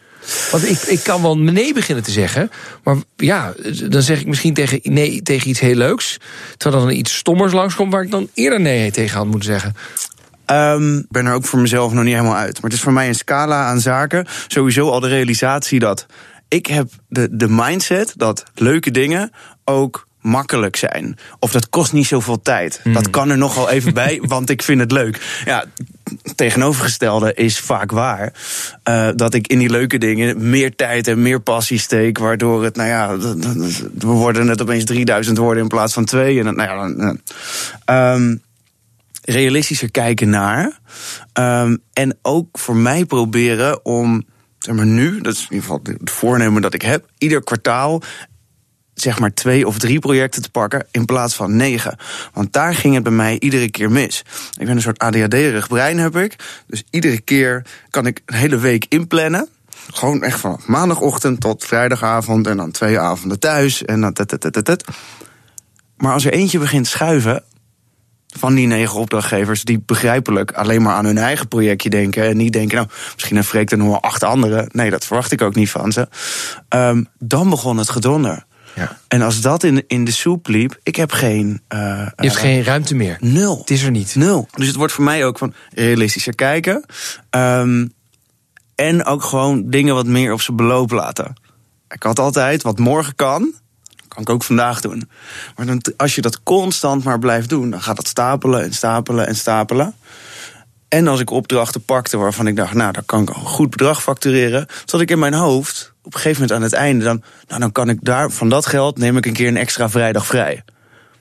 Want 0.51 0.69
ik, 0.69 0.81
ik 0.81 1.03
kan 1.03 1.23
wel 1.23 1.39
nee 1.39 1.75
beginnen 1.75 2.05
te 2.05 2.11
zeggen. 2.11 2.51
Maar 2.83 2.97
ja, 3.17 3.55
dan 3.89 4.03
zeg 4.03 4.21
ik 4.21 4.27
misschien 4.27 4.55
tegen, 4.55 4.81
nee 4.83 5.23
tegen 5.23 5.49
iets 5.49 5.61
heel 5.61 5.75
leuks. 5.75 6.19
Terwijl 6.57 6.83
dan 6.83 6.95
iets 6.95 7.17
stommers 7.17 7.53
langskomt 7.53 7.93
waar 7.93 8.03
ik 8.03 8.11
dan 8.11 8.29
eerder 8.35 8.61
nee 8.61 8.91
tegen 8.91 9.17
had 9.17 9.27
moeten 9.27 9.45
zeggen. 9.45 9.77
Um, 10.47 10.99
ik 10.99 11.11
ben 11.11 11.27
er 11.27 11.35
ook 11.35 11.45
voor 11.45 11.59
mezelf 11.59 11.93
nog 11.93 12.05
niet 12.05 12.15
helemaal 12.15 12.37
uit. 12.37 12.55
Maar 12.55 12.71
het 12.71 12.73
is 12.73 12.81
voor 12.81 12.93
mij 12.93 13.09
een 13.09 13.15
scala 13.15 13.65
aan 13.65 13.81
zaken. 13.81 14.27
Sowieso 14.49 14.91
al 14.91 15.01
de 15.01 15.09
realisatie 15.09 15.79
dat 15.79 16.07
ik 16.49 16.67
heb 16.67 16.89
de, 17.09 17.29
de 17.31 17.49
mindset 17.49 18.13
dat 18.17 18.45
leuke 18.55 18.91
dingen 18.91 19.31
ook 19.65 20.07
makkelijk 20.21 20.77
zijn. 20.77 21.19
Of 21.39 21.53
dat 21.53 21.69
kost 21.69 21.93
niet 21.93 22.07
zoveel 22.07 22.43
tijd. 22.43 22.81
Dat 22.85 23.03
hmm. 23.03 23.11
kan 23.11 23.31
er 23.31 23.39
nogal 23.39 23.71
even 23.71 23.95
bij, 23.95 24.21
want 24.27 24.51
ik 24.51 24.63
vind 24.63 24.81
het 24.81 24.93
leuk. 24.93 25.43
Ja, 25.45 25.65
tegenovergestelde 26.35 27.35
is 27.35 27.59
vaak 27.59 27.91
waar. 27.91 28.33
Uh, 28.89 29.09
dat 29.15 29.35
ik 29.35 29.47
in 29.47 29.59
die 29.59 29.71
leuke 29.71 29.99
dingen 29.99 30.51
meer 30.51 30.77
tijd 30.77 31.09
en 31.09 31.23
meer 31.23 31.41
passie 31.41 31.79
steek. 31.79 32.19
Waardoor 32.19 32.65
het, 32.65 32.77
nou 32.77 32.89
ja, 32.89 33.17
we 33.99 34.07
worden 34.07 34.47
net 34.47 34.63
opeens 34.63 34.85
3000 34.85 35.39
woorden 35.39 35.63
in 35.63 35.69
plaats 35.69 35.93
van 35.93 36.05
twee. 36.05 36.39
En, 36.39 36.55
nou 36.57 36.95
ja, 37.87 38.15
um, 38.15 38.43
realistischer 39.25 39.91
kijken 39.91 40.31
naar. 40.31 40.79
Um, 41.39 41.79
en 41.93 42.19
ook 42.23 42.59
voor 42.59 42.77
mij 42.77 43.05
proberen 43.05 43.85
om, 43.85 44.25
zeg 44.59 44.75
maar 44.75 44.87
nu, 44.87 45.21
dat 45.21 45.33
is 45.33 45.39
in 45.39 45.55
ieder 45.55 45.63
geval 45.63 45.81
het 46.01 46.11
voornemen 46.11 46.63
dat 46.63 46.75
ik 46.75 46.83
heb, 46.83 47.09
ieder 47.19 47.45
kwartaal 47.45 48.03
zeg 48.95 49.19
maar 49.19 49.35
twee 49.35 49.67
of 49.67 49.79
drie 49.79 49.99
projecten 49.99 50.43
te 50.43 50.51
pakken 50.51 50.87
in 50.91 51.05
plaats 51.05 51.35
van 51.35 51.57
negen. 51.57 51.99
Want 52.33 52.53
daar 52.53 52.75
ging 52.75 52.95
het 52.95 53.03
bij 53.03 53.13
mij 53.13 53.37
iedere 53.39 53.71
keer 53.71 53.91
mis. 53.91 54.25
Ik 54.59 54.67
ben 54.67 54.77
een 54.77 54.83
soort 54.83 54.99
ADHD-erig 54.99 55.69
brein 55.69 55.99
heb 55.99 56.17
ik. 56.17 56.37
Dus 56.67 56.85
iedere 56.91 57.21
keer 57.21 57.67
kan 57.91 58.07
ik 58.07 58.23
een 58.27 58.35
hele 58.35 58.59
week 58.59 58.87
inplannen. 58.89 59.49
Gewoon 59.93 60.23
echt 60.23 60.41
van 60.41 60.61
maandagochtend 60.67 61.41
tot 61.41 61.65
vrijdagavond 61.65 62.47
en 62.47 62.57
dan 62.57 62.71
twee 62.71 62.99
avonden 62.99 63.39
thuis 63.39 63.85
en 63.85 64.01
dan 64.01 64.13
tet, 64.13 64.85
Maar 65.97 66.13
als 66.13 66.25
er 66.25 66.33
eentje 66.33 66.59
begint 66.59 66.87
schuiven, 66.87 67.45
van 68.39 68.55
die 68.55 68.67
negen 68.67 69.01
opdrachtgevers 69.01 69.65
die 69.65 69.83
begrijpelijk 69.87 70.53
alleen 70.53 70.83
maar 70.83 70.95
aan 70.95 71.05
hun 71.05 71.19
eigen 71.19 71.49
projectje 71.49 71.91
denken. 71.91 72.29
En 72.29 72.37
niet 72.37 72.53
denken, 72.53 72.77
nou, 72.77 72.89
misschien 73.15 73.37
heeft 73.37 73.49
Freek 73.49 73.71
er 73.71 73.79
nog 73.79 73.87
wel 73.87 74.03
acht 74.03 74.23
anderen. 74.23 74.69
Nee, 74.73 74.91
dat 74.91 75.05
verwacht 75.05 75.33
ik 75.33 75.43
ook 75.43 75.55
niet 75.55 75.71
van 75.71 75.93
ze. 75.93 76.09
Um, 76.69 77.07
dan 77.19 77.51
begon 77.51 77.77
het 77.77 77.91
gedonder. 77.91 78.45
Ja. 78.75 78.99
En 79.09 79.23
als 79.23 79.41
dat 79.41 79.63
in, 79.63 79.85
in 79.87 80.05
de 80.05 80.11
soep 80.11 80.47
liep, 80.49 80.79
ik 80.83 80.97
heb 80.97 81.13
geen. 81.13 81.63
Uh, 81.69 81.79
Je 81.79 82.13
hebt 82.17 82.35
uh, 82.35 82.41
geen 82.41 82.65
ruimte 82.65 82.95
meer. 82.95 83.17
Nul. 83.21 83.59
Het 83.59 83.71
is 83.71 83.83
er 83.83 83.91
niet. 83.91 84.15
Nul. 84.15 84.49
Dus 84.55 84.67
het 84.67 84.77
wordt 84.77 84.93
voor 84.93 85.05
mij 85.05 85.25
ook 85.25 85.39
van 85.39 85.55
realistischer 85.71 86.35
kijken. 86.35 86.85
Um, 87.31 87.93
en 88.75 89.05
ook 89.05 89.23
gewoon 89.23 89.71
dingen 89.71 89.95
wat 89.95 90.07
meer 90.07 90.33
op 90.33 90.41
zijn 90.41 90.57
beloop 90.57 90.91
laten. 90.91 91.35
Ik 91.89 92.03
had 92.03 92.19
altijd 92.19 92.63
wat 92.63 92.79
morgen 92.79 93.15
kan, 93.15 93.55
kan 94.15 94.23
ik 94.23 94.31
ook 94.31 94.43
vandaag 94.43 94.81
doen. 94.81 95.09
Maar 95.57 95.67
dan, 95.67 95.83
als 95.97 96.15
je 96.15 96.21
dat 96.21 96.43
constant 96.43 97.05
maar 97.05 97.19
blijft 97.19 97.49
doen, 97.49 97.71
dan 97.71 97.83
gaat 97.83 97.97
dat 97.97 98.09
stapelen 98.09 98.63
en 98.63 98.73
stapelen 98.75 99.27
en 99.27 99.37
stapelen. 99.37 99.95
En 100.89 101.09
als 101.09 101.21
ik 101.21 101.31
opdrachten 101.31 101.85
pakte 101.85 102.17
waarvan 102.17 102.47
ik 102.47 102.57
dacht, 102.57 102.75
nou, 102.75 102.93
daar 102.93 103.03
kan 103.03 103.23
ik 103.23 103.29
een 103.29 103.35
goed 103.35 103.71
bedrag 103.71 104.03
factureren. 104.03 104.67
Zat 104.85 105.01
ik 105.01 105.11
in 105.11 105.19
mijn 105.19 105.35
hoofd, 105.35 105.93
op 106.03 106.15
een 106.15 106.21
gegeven 106.21 106.41
moment 106.43 106.59
aan 106.59 106.63
het 106.65 106.73
einde, 106.73 107.05
dan, 107.05 107.23
nou, 107.49 107.61
dan 107.61 107.73
kan 107.73 107.89
ik 107.89 107.99
daar 108.03 108.31
van 108.31 108.49
dat 108.49 108.67
geld 108.67 108.99
neem 108.99 109.17
ik 109.17 109.27
een 109.27 109.33
keer 109.33 109.49
een 109.49 109.57
extra 109.57 109.89
vrijdag 109.91 110.27
vrij. 110.27 110.65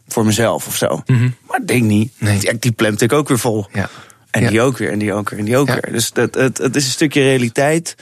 Voor 0.08 0.26
mezelf 0.26 0.68
of 0.68 0.76
zo. 0.76 1.02
Mm 1.06 1.18
-hmm. 1.18 1.36
Maar 1.48 1.60
ik 1.62 1.68
denk 1.68 1.84
niet. 1.84 2.14
Nee. 2.18 2.40
Die, 2.40 2.60
die 2.60 2.94
ik 2.98 3.14
ook 3.14 3.28
weer 3.28 3.40
vol. 3.40 3.68
Ja. 3.74 3.90
En 4.32 4.42
Ja. 4.42 4.50
die 4.50 4.62
ook 4.62 4.78
weer, 4.78 4.92
en 4.92 5.00
die 5.00 5.14
ook 5.14 5.30
weer, 5.30 5.40
en 5.40 5.46
die 5.46 5.58
ook 5.58 5.68
Ja. 5.68 5.74
weer. 5.82 5.92
Dus 5.94 6.12
dat, 6.12 6.34
het, 6.36 6.58
het 6.58 6.76
is 6.76 6.86
een 6.86 6.92
stukje 6.92 7.22
realiteit. 7.22 7.96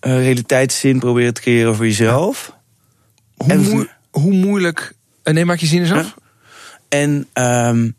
eh, 0.00 0.18
realiteitszin 0.18 0.98
proberen 0.98 1.34
te 1.34 1.40
creëren 1.40 1.76
voor 1.76 1.84
jezelf. 1.86 2.52
Hoe, 3.36 3.50
En- 3.52 3.88
hoe 4.20 4.32
moeilijk... 4.32 4.92
eh, 5.22 5.34
Nee, 5.34 5.44
maak 5.44 5.58
je 5.58 5.66
zin 5.66 5.80
eens 5.80 5.92
af? 5.92 6.04
Ja. 6.06 6.14
En 6.88 7.28
ehm, 7.32 7.90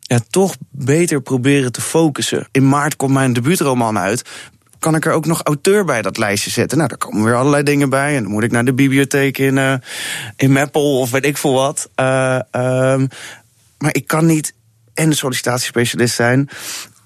ja, 0.00 0.18
toch 0.30 0.54
beter 0.70 1.20
proberen 1.22 1.72
te 1.72 1.80
focussen. 1.80 2.48
In 2.50 2.68
maart 2.68 2.96
komt 2.96 3.12
mijn 3.12 3.32
debuutroman 3.32 3.98
uit. 3.98 4.28
Kan 4.78 4.94
ik 4.94 5.06
er 5.06 5.12
ook 5.12 5.26
nog 5.26 5.42
auteur 5.42 5.84
bij 5.84 6.02
dat 6.02 6.18
lijstje 6.18 6.50
zetten? 6.50 6.76
Nou, 6.78 6.88
daar 6.88 6.98
komen 6.98 7.24
weer 7.24 7.34
allerlei 7.36 7.62
dingen 7.62 7.88
bij. 7.90 8.16
En 8.16 8.22
dan 8.22 8.32
moet 8.32 8.42
ik 8.42 8.50
naar 8.50 8.64
de 8.64 8.72
bibliotheek 8.74 9.38
in, 9.38 9.58
eh 9.58 9.74
in 10.36 10.52
Meppel 10.52 10.98
of 10.98 11.10
weet 11.10 11.24
ik 11.24 11.36
veel 11.36 11.52
wat. 11.52 11.88
Eh, 11.94 12.38
ehm, 12.50 13.06
maar 13.78 13.94
ik 13.94 14.06
kan 14.06 14.26
niet 14.26 14.54
en 14.94 15.10
de 15.10 15.16
sollicitatiespecialist 15.16 16.14
zijn... 16.14 16.48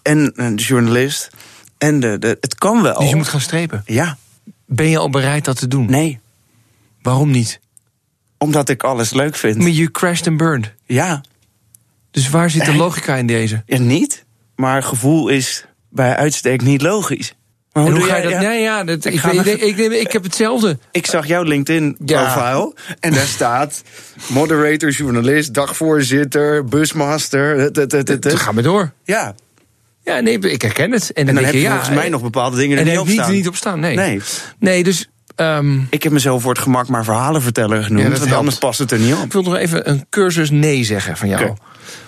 en 0.02 0.32
een 0.34 0.54
journalist. 0.54 1.28
En 1.78 2.00
de, 2.00 2.18
de, 2.18 2.36
het 2.40 2.54
kan 2.54 2.82
wel. 2.82 2.98
Dus 2.98 3.08
je 3.08 3.16
moet 3.16 3.28
gaan 3.28 3.40
strepen. 3.40 3.82
Ja, 3.86 4.16
Ben 4.66 4.88
je 4.88 4.98
al 4.98 5.10
bereid 5.10 5.44
dat 5.44 5.58
te 5.58 5.68
doen? 5.68 5.90
nee. 5.90 6.20
Waarom 7.02 7.30
niet? 7.30 7.60
Omdat 8.38 8.68
ik 8.68 8.82
alles 8.82 9.12
leuk 9.12 9.36
vind. 9.36 9.56
Maar 9.56 9.68
je 9.68 9.90
crashed 9.90 10.26
and 10.26 10.36
burned. 10.36 10.74
Ja, 10.86 11.20
Dus 12.10 12.30
waar 12.30 12.50
zit 12.50 12.64
de 12.64 12.74
logica 12.74 13.14
in 13.16 13.26
deze? 13.26 13.62
Ja, 13.66 13.78
niet. 13.78 14.24
Maar 14.56 14.82
gevoel 14.82 15.28
is 15.28 15.66
bij 15.90 16.16
uitstek 16.16 16.62
niet 16.62 16.82
logisch. 16.82 17.34
Maar 17.72 17.84
En 17.84 17.90
hoe 17.90 18.00
doe 18.00 18.08
ga 18.08 18.16
je 18.16 18.22
dat? 18.22 18.32
ja, 18.32 18.40
Nee, 18.40 18.62
ja, 18.62 18.84
dat, 18.84 19.04
Ik 19.04 19.22
ik, 19.22 19.76
ik, 19.78 20.12
heb 20.12 20.22
hetzelfde. 20.22 20.78
Ik 20.90 21.06
zag 21.06 21.26
jouw 21.26 21.42
LinkedIn-profile 21.42 22.74
en 23.00 23.12
daar 23.12 23.26
staat... 23.38 23.82
moderator, 24.28 24.90
journalist, 24.90 25.54
dagvoorzitter, 25.54 26.64
busmaster. 26.64 27.58
het, 27.58 27.76
het, 27.76 27.92
het, 27.92 28.08
het, 28.08 28.22
Dus 28.22 28.32
het. 28.32 28.40
ga 28.40 28.52
maar 28.52 28.62
door. 28.62 28.92
Ja, 29.04 29.34
Ja, 30.02 30.20
nee, 30.20 30.38
ik 30.38 30.62
herken 30.62 30.92
het. 30.92 31.12
En 31.12 31.26
dan, 31.26 31.36
en 31.36 31.42
dan 31.42 31.42
denk 31.42 31.46
heb 31.46 31.62
je 31.62 31.68
volgens 31.68 31.94
mij 31.96 32.08
nog 32.08 32.22
bepaalde 32.22 32.56
dingen 32.56 32.78
er 32.78 32.84
en 32.84 32.90
niet 32.90 32.98
op 32.98 33.06
niet, 33.06 33.14
staan. 33.14 33.32
niet 33.32 33.48
op 33.48 33.56
staan. 33.56 33.80
Nee. 33.80 33.96
Nee. 33.96 34.20
Nee, 34.58 34.84
dus 34.84 35.08
ehm, 35.34 35.80
Ik 35.90 36.02
heb 36.02 36.12
mezelf 36.12 36.42
voor 36.42 36.52
het 36.52 36.62
gemak 36.62 36.88
maar 36.88 37.04
verhalenverteller 37.04 37.82
genoemd... 37.82 38.02
Ja, 38.02 38.08
dat 38.08 38.18
want 38.18 38.30
helpt. 38.30 38.38
anders 38.38 38.58
past 38.58 38.78
het 38.78 38.90
er 38.90 38.98
niet 38.98 39.14
ik 39.14 39.22
op. 39.22 39.32
wil 39.32 39.42
nog 39.42 39.56
even 39.56 39.90
een 39.90 40.06
cursus 40.10 40.50
nee 40.50 40.84
zeggen 40.84 41.16
van 41.16 41.28
jou. 41.28 41.54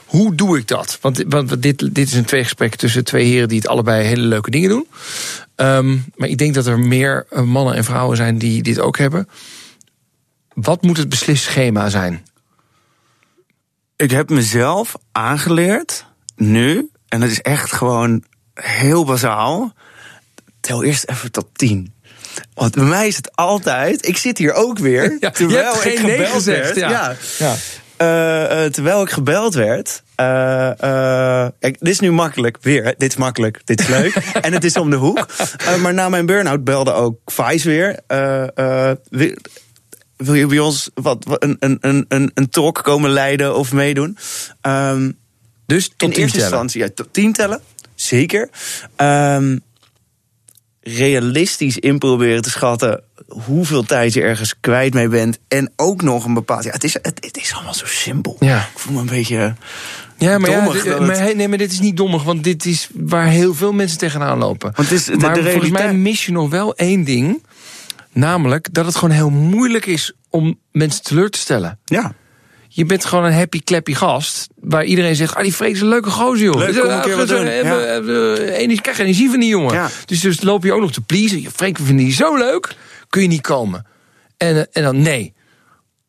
Hoe 0.07 0.35
doe 0.35 0.59
ik 0.59 0.69
dat? 0.69 0.99
Want, 1.01 1.25
want 1.29 1.63
dit, 1.63 1.95
dit 1.95 2.09
is 2.09 2.15
een 2.15 2.25
tweegesprek 2.25 2.75
tussen 2.75 3.05
twee 3.05 3.25
heren 3.25 3.49
die 3.49 3.59
het 3.59 3.69
allebei 3.69 4.05
hele 4.05 4.23
leuke 4.23 4.51
dingen 4.51 4.69
doen. 4.69 4.87
Ehm, 5.55 5.97
maar 6.15 6.29
ik 6.29 6.39
denk 6.39 6.55
dat 6.55 6.67
er 6.67 6.79
meer 6.79 7.27
eh, 7.31 7.43
mannen 7.43 7.75
en 7.75 7.85
vrouwen 7.85 8.17
zijn 8.17 8.39
die 8.39 8.63
dit 8.63 8.81
ook 8.81 8.99
hebben. 8.99 9.29
Wat 10.55 10.83
moet 10.83 10.97
het 10.97 11.09
beslissschema 11.09 11.89
zijn? 11.89 12.25
Ik 13.97 14.11
heb 14.11 14.31
mezelf 14.31 14.95
aangeleerd, 15.13 16.07
nu... 16.37 16.91
en 17.09 17.21
het 17.21 17.31
is 17.31 17.41
echt 17.41 17.73
gewoon 17.73 18.25
heel 18.55 19.05
bazaal... 19.05 19.73
tel 20.61 20.85
eerst 20.85 21.09
even 21.09 21.33
tot 21.33 21.47
tien. 21.53 21.93
Want 22.55 22.75
bij 22.75 22.85
mij 22.85 23.07
is 23.07 23.17
het 23.17 23.37
altijd... 23.37 24.07
Ik 24.09 24.17
zit 24.17 24.39
hier 24.39 24.53
ook 24.53 24.79
weer, 24.79 25.17
Ja, 25.21 25.31
terwijl 25.31 25.59
je 25.59 25.65
hebt 25.65 25.85
ik 25.85 25.97
geen 25.99 26.03
nee 26.07 26.13
gebeld 26.17 26.33
gezegd, 26.33 26.65
werd. 26.65 26.77
ja. 26.77 26.91
ja. 26.91 27.17
Ja. 27.39 27.55
Eh, 27.97 28.65
eh, 28.65 28.73
terwijl 28.73 29.03
ik 29.03 29.11
gebeld 29.11 29.55
werd. 29.55 30.03
eh, 30.15 30.71
eh, 30.71 31.49
kijk, 31.61 31.77
dit 31.79 31.89
is 31.89 32.01
nu 32.01 32.13
makkelijk. 32.13 32.57
Weer, 32.61 32.85
hè. 32.85 32.93
dit 32.97 33.11
is 33.11 33.17
makkelijk. 33.17 33.61
Dit 33.65 33.81
is 33.81 33.87
leuk. 33.87 34.15
en 34.41 34.53
het 34.53 34.65
is 34.65 34.77
om 34.77 34.91
de 34.91 34.97
hoek. 34.97 35.27
Eh, 35.67 35.77
maar 35.77 35.95
na 35.95 36.09
mijn 36.09 36.27
burn-out 36.27 36.65
belde 36.65 36.93
ook 36.93 37.19
Vice 37.27 37.69
weer. 37.69 37.99
Eh, 38.07 38.43
eh, 38.91 38.97
wil, 40.17 40.35
je 40.35 40.47
bij 40.47 40.59
ons 40.59 40.91
wat, 40.95 41.25
wat- 41.25 41.43
een, 41.43 41.57
een, 41.61 41.79
een, 41.81 42.05
een, 42.09 42.31
een 42.35 42.49
talk 42.49 42.83
komen 42.83 43.11
leiden 43.11 43.57
of 43.57 43.73
meedoen? 43.73 44.19
Ehm, 44.61 45.11
Dus 45.67 45.91
tot 45.97 46.11
in 46.13 46.21
eerste 46.23 46.39
tellen. 46.39 46.51
instantie 46.51 46.81
ja, 46.81 46.89
tot 46.95 47.09
tien 47.13 47.33
tellen. 47.33 47.61
Zeker. 47.95 48.49
Ehm, 48.97 49.59
realistisch 50.97 51.79
in 51.79 51.99
proberen 51.99 52.43
te 52.43 52.51
schatten 52.51 53.03
hoeveel 53.29 53.83
tijd 53.83 54.13
je 54.13 54.23
ergens 54.23 54.55
kwijt 54.61 54.95
mee 54.95 55.09
bent. 55.09 55.39
En 55.49 55.73
ook 55.77 56.03
nog 56.03 56.25
een 56.25 56.35
bepaald. 56.35 56.65
Ja, 56.65 56.71
het, 56.71 56.85
is, 56.85 56.93
het, 56.95 57.19
het 57.25 57.37
is 57.37 57.53
allemaal 57.55 57.75
zo 57.75 57.87
simpel. 57.87 58.37
Ja. 58.41 58.59
Ik 58.59 58.79
voel 58.79 58.95
me 58.95 59.01
een 59.01 59.07
beetje. 59.07 59.55
Ja, 60.19 60.39
maar, 60.39 60.51
ja, 60.51 60.69
dit- 60.73 60.99
maar, 61.01 61.19
het- 61.21 61.37
nee, 61.37 61.49
maar 61.49 61.59
dit 61.59 61.73
is 61.73 61.81
niet 61.81 61.97
dommig, 61.97 62.23
want 62.23 62.45
dit 62.45 62.65
is 62.65 62.89
waar 62.95 63.27
heel 63.27 63.55
veel 63.55 63.73
mensen 63.73 63.99
tegenaan 63.99 64.39
lopen. 64.39 64.73
Want 64.77 64.89
het 64.89 64.99
is 64.99 65.05
de- 65.05 65.17
maar 65.17 65.35
de 65.35 65.43
volgens 65.51 65.71
mij 65.71 65.95
mis 65.95 66.27
je 66.27 66.33
nog 66.33 66.51
wel 66.51 66.75
één 66.75 67.05
ding. 67.05 67.45
Namelijk 68.13 68.69
dat 68.75 68.87
het 68.87 68.95
gewoon 68.95 69.15
heel 69.15 69.31
moeilijk 69.31 69.87
is 69.87 70.13
om 70.31 70.59
mensen 70.73 71.03
teleur 71.03 71.31
te 71.31 71.39
stellen. 71.39 71.79
Ja. 71.85 72.15
Je 72.77 72.85
bent 72.85 73.05
gewoon 73.05 73.25
een 73.25 73.33
happy 73.33 73.61
clappy 73.61 73.95
gast. 73.95 74.49
Waar 74.61 74.85
iedereen 74.85 75.17
zegt, 75.17 75.35
ah, 75.35 75.43
die 75.43 75.53
Freek 75.53 75.73
is 75.73 75.81
een 75.81 75.89
leuke 75.89 76.11
gozer, 76.11 76.45
joh. 76.45 76.57
Leuk, 76.57 76.79
kom 76.81 76.89
eh, 76.91 76.95
een 76.97 77.03
keer 77.03 77.17
wat 77.17 77.29
doen. 77.29 77.47
eh, 77.47 77.61
eh, 77.61 77.97
eh, 77.97 78.39
energie- 78.55 78.71
Ik 78.77 78.83
krijg 78.83 78.99
energie 78.99 79.31
van 79.31 79.41
die 79.41 79.49
jongen. 79.49 79.75
Ja. 79.75 79.89
Dus, 80.05 80.21
dus 80.21 80.43
loop 80.43 80.65
je 80.65 80.73
ook 80.73 80.81
nog 80.81 80.93
te 80.93 81.01
pleasen. 81.01 81.43
Je, 81.43 81.51
Freek, 81.51 81.79
we 81.79 81.85
vinden 81.85 82.05
die 82.05 82.15
zo 82.15 82.37
leuk. 82.37 82.75
Kun 83.09 83.23
je 83.23 83.29
niet 83.29 83.41
komen? 83.41 83.87
En, 84.37 84.57
eh, 84.57 84.63
en 84.73 84.83
dan, 84.83 85.03
nee. 85.03 85.35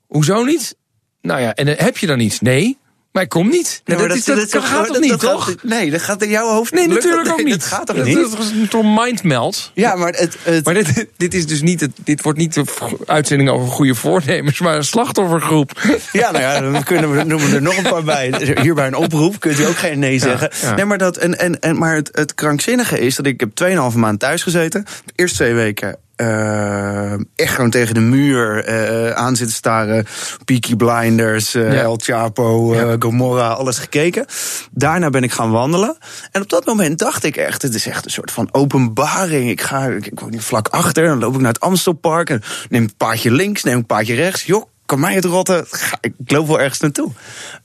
Hoezo 0.07 0.43
niet? 0.43 0.75
Nou 1.21 1.41
ja, 1.41 1.53
en 1.55 1.65
dan 1.65 1.75
heb 1.77 1.97
je 1.97 2.07
dan 2.07 2.19
iets? 2.19 2.39
Nee. 2.39 2.77
Maar 3.17 3.25
ik 3.25 3.31
kom 3.31 3.49
niet. 3.49 3.81
Maar 3.85 3.97
dat, 3.97 4.07
dat, 4.07 4.25
dat- 4.25 4.49
kan- 4.49 4.61
dat- 4.61 4.69
gaat 4.69 4.87
toch 4.87 4.99
niet, 4.99 5.19
toch? 5.19 5.55
nee, 5.63 5.91
dat 5.91 6.01
gaat 6.01 6.23
in 6.23 6.29
jouw 6.29 6.49
hoofd 6.49 6.73
Nee, 6.73 6.87
lukt 6.87 7.03
natuurlijk 7.03 7.29
ook 7.29 7.35
nee, 7.35 7.45
niet. 7.45 7.53
Dat 7.53 7.63
gaat 7.63 7.85
toch 7.85 8.03
niet? 8.03 8.15
Dat 8.15 8.39
is 8.39 8.73
een 8.73 8.93
mindmeld. 8.93 9.71
Ja, 9.73 9.95
maar 9.95 10.13
het. 10.13 10.37
het 10.43 10.65
Maar 10.65 10.73
dit, 10.73 11.05
dit 11.17 11.33
is 11.33 11.47
dus 11.47 11.61
niet 11.61 11.79
het, 11.79 11.91
dit 12.03 12.21
wordt 12.21 12.39
niet 12.39 12.53
de 12.53 12.63
uitzending 13.05 13.49
over 13.49 13.67
goede 13.67 13.95
voornemens, 13.95 14.59
maar 14.59 14.75
een 14.75 14.83
slachtoffergroep. 14.83 15.71
Ja, 16.11 16.31
nou 16.31 16.43
ja, 16.43 16.71
dan 16.71 16.83
kunnen 16.83 17.15
we, 17.15 17.23
noemen 17.23 17.49
we 17.49 17.55
er 17.55 17.61
nog 17.61 17.77
een 17.77 17.83
paar 17.83 18.03
bij. 18.03 18.33
Hier 18.61 18.73
bij 18.73 18.87
een 18.87 18.95
oproep 18.95 19.39
kunt 19.39 19.59
u 19.59 19.65
ook 19.65 19.77
geen 19.77 19.99
nee 19.99 20.19
zeggen. 20.19 20.51
ja. 20.61 20.75
Nee, 20.75 20.85
maar, 20.85 20.97
dat, 20.97 21.17
en, 21.17 21.39
en, 21.39 21.59
en, 21.59 21.77
maar 21.77 21.95
het, 21.95 22.09
het 22.11 22.35
krankzinnige 22.35 22.99
is 22.99 23.15
dat 23.15 23.25
ik 23.25 23.39
heb 23.39 23.49
2,5 23.91 23.97
maand 23.97 24.19
thuis 24.19 24.43
gezeten. 24.43 24.85
De 25.05 25.13
eerste 25.15 25.35
twee 25.35 25.53
weken 25.53 25.97
eh, 26.17 27.13
echt 27.35 27.53
gewoon 27.55 27.69
tegen 27.69 27.93
de 27.93 27.99
muur 27.99 28.63
eh, 28.65 29.11
aan 29.11 29.35
zitten 29.35 29.55
staren. 29.55 30.05
Peaky 30.45 30.75
Blinders, 30.75 31.53
eh, 31.55 31.73
Ja. 31.73 31.81
El 31.81 31.97
Chapo, 32.03 32.75
Ja. 32.75 32.95
Gomorra, 32.99 33.47
alles 33.47 33.77
gekeken. 33.77 34.25
Daarna 34.71 35.09
ben 35.09 35.23
ik 35.23 35.31
gaan 35.31 35.51
wandelen. 35.51 35.97
En 36.31 36.41
op 36.41 36.49
dat 36.49 36.65
moment 36.65 36.99
dacht 36.99 37.23
ik 37.23 37.35
echt, 37.37 37.61
het 37.61 37.73
is 37.73 37.87
echt 37.87 38.05
een 38.05 38.11
soort 38.11 38.31
van 38.31 38.49
openbaring. 38.51 39.49
Ik 39.49 39.61
ga, 39.61 39.85
ik, 39.85 40.05
ik 40.05 40.19
woon 40.19 40.31
hier 40.31 40.41
vlak 40.41 40.67
achter, 40.67 41.07
dan 41.07 41.19
loop 41.19 41.33
ik 41.35 41.41
naar 41.41 41.53
het 41.53 41.61
Amstelpark... 41.61 42.29
en 42.29 42.41
neem 42.69 42.83
een 42.83 42.95
paardje 42.97 43.31
links, 43.31 43.63
neem 43.63 43.75
een 43.77 43.85
paardje 43.85 44.15
rechts. 44.15 44.43
Joh, 44.43 44.65
kan 44.85 44.99
mij 44.99 45.13
het 45.13 45.25
rotten, 45.25 45.65
Ga- 45.69 45.97
ik 46.01 46.13
loop 46.25 46.47
wel 46.47 46.59
ergens 46.59 46.79
naartoe. 46.79 47.11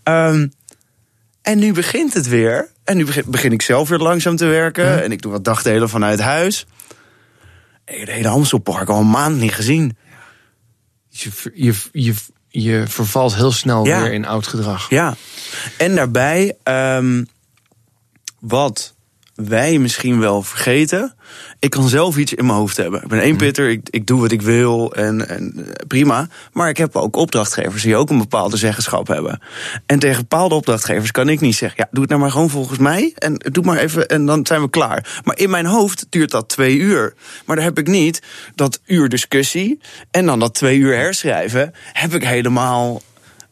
Ehm, 0.02 0.46
en 1.42 1.58
nu 1.58 1.72
begint 1.72 2.14
het 2.14 2.28
weer. 2.28 2.68
En 2.84 2.96
nu 2.96 3.04
begin, 3.04 3.24
begin 3.26 3.52
ik 3.52 3.62
zelf 3.62 3.88
weer 3.88 3.98
langzaam 3.98 4.36
te 4.36 4.44
werken. 4.46 5.02
En 5.02 5.12
ik 5.12 5.22
doe 5.22 5.32
wat 5.32 5.44
dagdelen 5.44 5.88
vanuit 5.88 6.20
huis. 6.20 6.66
Ik 7.84 8.06
de 8.06 8.12
hele 8.12 8.28
Amstelpark 8.28 8.88
al 8.88 9.00
een 9.00 9.10
maand 9.10 9.36
niet 9.36 9.52
gezien. 9.52 9.96
Je, 11.08 11.30
je, 11.54 11.74
je, 11.92 12.14
je 12.48 12.84
vervalt 12.86 13.34
heel 13.34 13.52
snel 13.52 13.86
Ja. 13.86 14.02
weer 14.02 14.12
in 14.12 14.26
oud 14.26 14.46
gedrag. 14.46 14.90
Ja. 14.90 15.14
En 15.78 15.94
daarbij, 15.94 16.56
ehm, 16.62 17.24
wat 18.38 18.91
wij 19.34 19.78
misschien 19.78 20.18
wel 20.18 20.42
vergeten. 20.42 21.14
Ik 21.58 21.70
kan 21.70 21.88
zelf 21.88 22.16
iets 22.16 22.34
in 22.34 22.46
mijn 22.46 22.58
hoofd 22.58 22.76
hebben. 22.76 23.02
Ik 23.02 23.08
ben 23.08 23.20
één 23.20 23.36
pitter, 23.36 23.70
ik, 23.70 23.88
ik 23.90 24.06
doe 24.06 24.20
wat 24.20 24.32
ik 24.32 24.42
wil 24.42 24.94
en, 24.94 25.28
en 25.28 25.54
eh, 25.56 25.86
prima. 25.86 26.28
Maar 26.52 26.68
ik 26.68 26.76
heb 26.76 26.96
ook 26.96 27.16
opdrachtgevers 27.16 27.82
die 27.82 27.96
ook 27.96 28.10
een 28.10 28.18
bepaalde 28.18 28.56
zeggenschap 28.56 29.06
hebben. 29.06 29.40
En 29.86 29.98
tegen 29.98 30.20
bepaalde 30.20 30.54
opdrachtgevers 30.54 31.10
kan 31.10 31.28
ik 31.28 31.40
niet 31.40 31.54
zeggen: 31.54 31.78
ja, 31.82 31.88
doe 31.90 32.00
het 32.00 32.10
nou 32.10 32.22
maar 32.22 32.30
gewoon 32.30 32.50
volgens 32.50 32.78
mij. 32.78 33.12
En 33.14 33.34
doe 33.34 33.64
maar 33.64 33.78
even 33.78 34.08
en 34.08 34.26
dan 34.26 34.46
zijn 34.46 34.60
we 34.60 34.70
klaar. 34.70 35.20
Maar 35.24 35.38
in 35.38 35.50
mijn 35.50 35.66
hoofd 35.66 36.06
duurt 36.08 36.30
dat 36.30 36.48
twee 36.48 36.76
uur. 36.76 37.14
Maar 37.46 37.56
daar 37.56 37.64
heb 37.64 37.78
ik 37.78 37.86
niet 37.86 38.22
dat 38.54 38.80
uur 38.86 39.08
discussie 39.08 39.80
en 40.10 40.26
dan 40.26 40.38
dat 40.38 40.54
twee 40.54 40.78
uur 40.78 40.96
herschrijven. 40.96 41.72
Heb 41.92 42.14
ik 42.14 42.24
helemaal. 42.24 43.02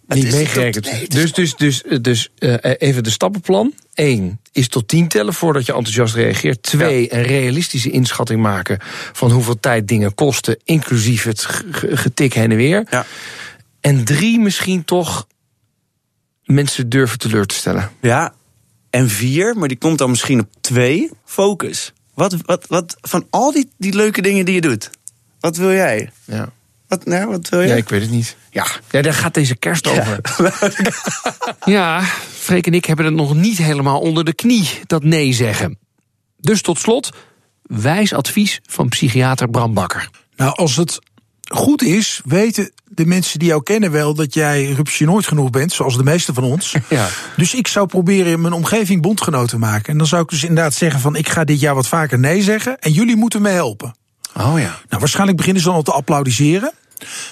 Niet 0.07 0.33
meegerekend. 0.33 0.91
nee, 0.93 1.09
dus 1.09 1.33
dus, 1.33 1.57
dus, 1.57 1.83
dus 2.01 2.29
eh, 2.39 2.55
even 2.79 3.03
de 3.03 3.11
stappenplan. 3.11 3.75
Eén 4.01 4.41
is 4.53 4.69
tot 4.69 4.89
tien 4.89 5.09
tellen 5.09 5.35
voordat 5.35 5.67
je 5.67 5.73
enthousiast 5.75 6.15
reageert. 6.15 6.63
Twee, 6.63 7.15
een 7.15 7.23
realistische 7.23 7.91
inschatting 7.91 8.41
maken 8.41 8.79
van 9.13 9.31
hoeveel 9.31 9.61
tijd 9.61 9.89
dingen 9.89 10.15
kosten, 10.15 10.59
inclusief 10.65 11.25
het 11.25 11.41
ge- 11.45 11.67
ge- 11.71 11.97
getik 11.97 12.35
heen 12.35 12.51
en 12.51 12.57
weer. 12.57 12.87
Ja. 12.91 13.07
En 13.81 14.05
drie, 14.05 14.39
misschien 14.41 14.85
toch 14.85 15.27
mensen 16.45 16.89
durven 16.89 17.19
teleur 17.19 17.47
te 17.47 17.55
stellen. 17.55 17.91
Ja, 18.01 18.33
en 18.91 19.09
vier, 19.09 19.57
maar 19.57 19.69
die 19.69 19.79
komt 19.79 19.99
dan 19.99 20.11
misschien 20.11 20.41
op 20.41 20.49
twee. 20.61 21.11
Focus. 21.25 21.93
Wat, 22.15 22.37
wat, 22.45 22.67
wat 22.69 22.97
van 23.01 23.27
al 23.31 23.53
die, 23.53 23.71
die 23.79 23.95
leuke 23.95 24.23
dingen 24.23 24.45
die 24.45 24.55
je 24.55 24.61
doet, 24.61 24.91
wat 25.41 25.57
wil 25.57 25.73
jij? 25.73 26.11
Ja. 26.25 26.53
Wat, 26.89 27.05
nou, 27.05 27.27
wat 27.31 27.49
wil 27.49 27.61
ja, 27.61 27.67
jij? 27.67 27.77
ik 27.77 27.89
weet 27.89 28.01
het 28.01 28.11
niet. 28.11 28.37
Ja. 28.51 28.67
Ja, 28.91 29.03
daar 29.03 29.15
gaat 29.15 29.35
deze 29.35 29.57
kerst 29.57 29.87
over. 29.87 30.21
Ja, 31.65 32.03
Freek 32.41 32.67
en 32.67 32.75
ik 32.75 32.85
hebben 32.85 33.05
het 33.05 33.15
nog 33.15 33.35
niet 33.35 33.59
helemaal 33.59 34.01
onder 34.01 34.25
de 34.25 34.35
knie, 34.35 34.69
dat 34.87 35.03
nee 35.03 35.33
zeggen. 35.33 35.79
Dus 36.37 36.63
tot 36.63 36.79
slot, 36.79 37.11
wijs 37.63 38.13
advies 38.13 38.61
van 38.63 38.89
psychiater 38.89 39.49
Bram 39.49 39.75
Bakker. 39.75 40.11
Nou, 40.37 40.55
als 40.55 40.77
het 40.77 40.99
goed 41.41 41.83
is, 41.83 42.21
weten 42.25 42.73
de 42.85 43.07
mensen 43.07 43.39
die 43.39 43.49
jou 43.49 43.63
kennen 43.63 43.91
wel 43.91 44.15
dat 44.15 44.35
jij 44.35 44.71
rupsje 44.71 45.05
nooit 45.05 45.27
genoeg 45.27 45.51
bent, 45.51 45.73
zoals 45.73 45.97
de 45.97 46.03
meeste 46.03 46.35
van 46.35 46.45
ons. 46.45 46.75
Ja. 46.89 47.09
Dus 47.37 47.55
ik 47.55 47.67
zou 47.67 47.87
proberen 47.87 48.33
in 48.33 48.41
mijn 48.41 48.55
omgeving 48.55 49.03
bondgenoot 49.03 49.49
te 49.49 49.59
maken. 49.59 49.93
En 49.93 49.99
dan 49.99 50.07
zou 50.07 50.23
ik 50.23 50.29
dus 50.29 50.45
inderdaad 50.45 50.75
zeggen 50.75 51.01
van 51.01 51.17
ik 51.17 51.29
ga 51.29 51.45
dit 51.45 51.61
jaar 51.61 51.75
wat 51.75 51.89
vaker 51.89 52.19
nee 52.19 52.43
zeggen 52.43 52.79
en 52.79 52.93
jullie 52.93 53.17
moeten 53.17 53.43
me 53.43 53.49
helpen. 53.49 53.95
Oh 54.37 54.59
ja. 54.59 54.79
Nou, 54.89 55.01
waarschijnlijk 55.01 55.37
beginnen 55.37 55.63
ze 55.63 55.69
dan 55.69 55.77
al 55.77 55.83
te 55.83 55.93
applaudisseren. 55.93 56.73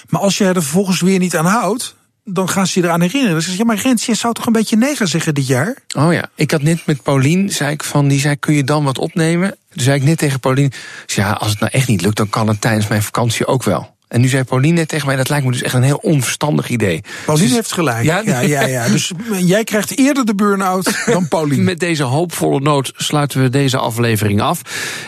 Maar 0.09 0.21
als 0.21 0.37
je 0.37 0.45
er 0.45 0.53
vervolgens 0.53 1.01
weer 1.01 1.19
niet 1.19 1.35
aan 1.35 1.45
houdt, 1.45 1.95
dan 2.33 2.49
gaan 2.49 2.67
ze 2.67 2.79
je 2.79 2.85
eraan 2.85 3.01
herinneren. 3.01 3.33
Dan 3.33 3.41
ze, 3.41 3.57
ja, 3.57 3.63
maar 3.63 3.79
Rens, 3.81 4.05
je 4.05 4.13
zou 4.13 4.33
toch 4.33 4.45
een 4.45 4.53
beetje 4.53 4.77
nee 4.77 4.95
gaan 4.95 5.07
zeggen 5.07 5.33
dit 5.33 5.47
jaar? 5.47 5.75
Oh 5.97 6.13
ja. 6.13 6.29
Ik 6.35 6.51
had 6.51 6.61
net 6.61 6.85
met 6.85 7.03
Paulien, 7.03 7.49
zei 7.49 7.71
ik 7.71 7.83
van, 7.83 8.07
die 8.07 8.19
zei, 8.19 8.35
kun 8.35 8.53
je 8.53 8.63
dan 8.63 8.83
wat 8.83 8.97
opnemen? 8.97 9.49
Toen 9.49 9.83
zei 9.83 9.95
ik 9.99 10.03
net 10.03 10.17
tegen 10.17 10.39
Paulien, 10.39 10.71
ja, 11.05 11.31
als 11.31 11.49
het 11.49 11.59
nou 11.59 11.71
echt 11.71 11.87
niet 11.87 12.01
lukt, 12.01 12.17
dan 12.17 12.29
kan 12.29 12.47
het 12.47 12.61
tijdens 12.61 12.87
mijn 12.87 13.03
vakantie 13.03 13.45
ook 13.47 13.63
wel. 13.63 13.97
En 14.07 14.21
nu 14.21 14.27
zei 14.27 14.43
Pauline 14.43 14.73
net 14.73 14.87
tegen 14.87 15.07
mij, 15.07 15.15
dat 15.15 15.29
lijkt 15.29 15.45
me 15.45 15.51
dus 15.51 15.61
echt 15.61 15.73
een 15.73 15.83
heel 15.83 15.99
onverstandig 16.01 16.69
idee. 16.69 17.01
Pauline 17.25 17.47
Dus- 17.47 17.55
heeft 17.55 17.71
gelijk. 17.71 18.03
Ja, 18.03 18.21
Ja, 18.25 18.39
ja, 18.39 18.65
ja, 18.65 18.87
Dus 18.87 19.11
eh, 19.31 19.47
jij 19.47 19.63
krijgt 19.63 19.97
eerder 19.97 20.25
de 20.25 20.35
burn-out 20.35 20.93
dan 21.05 21.27
Pauline. 21.27 21.63
Met 21.63 21.79
deze 21.79 22.03
hoopvolle 22.03 22.59
noot 22.59 22.91
sluiten 22.95 23.41
we 23.41 23.49
deze 23.49 23.77
aflevering 23.77 24.41
af. 24.41 24.61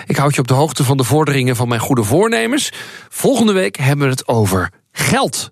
Ik 0.08 0.16
houd 0.16 0.36
je 0.36 0.42
op 0.42 0.48
de 0.48 0.54
hoogte 0.54 0.84
van 0.84 0.98
de 0.98 1.04
vorderingen 1.04 1.56
van 1.56 1.68
mijn 1.68 1.82
goede 1.82 2.04
voornemens. 2.04 2.72
Volgende 3.10 3.52
week 3.54 3.76
hebben 3.78 4.06
we 4.06 4.12
het 4.12 4.28
over 4.28 4.70
geld. 4.92 5.52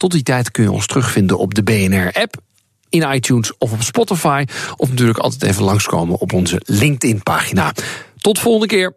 Tot 0.00 0.10
die 0.10 0.22
tijd 0.22 0.50
kun 0.50 0.62
je 0.62 0.72
ons 0.72 0.86
terugvinden 0.86 1.38
op 1.38 1.54
de 1.54 1.62
BNR-app, 1.62 2.34
in 2.88 3.12
iTunes 3.12 3.58
of 3.58 3.72
op 3.72 3.82
Spotify. 3.82 4.44
Of 4.76 4.88
natuurlijk 4.88 5.18
altijd 5.18 5.42
even 5.42 5.64
langskomen 5.64 6.18
op 6.18 6.32
onze 6.32 6.60
LinkedIn-pagina. 6.64 7.72
Tot 8.16 8.38
volgende 8.38 8.66
keer. 8.66 8.96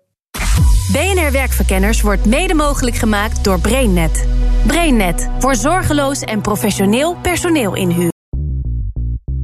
BNR 0.91 1.31
Werkverkenners 1.31 2.01
wordt 2.01 2.25
mede 2.25 2.53
mogelijk 2.53 2.95
gemaakt 2.95 3.43
door 3.43 3.59
BrainNet. 3.59 4.27
BrainNet 4.67 5.29
voor 5.39 5.55
zorgeloos 5.55 6.19
en 6.19 6.41
professioneel 6.41 7.15
personeel 7.15 7.75
inhuren. 7.75 8.12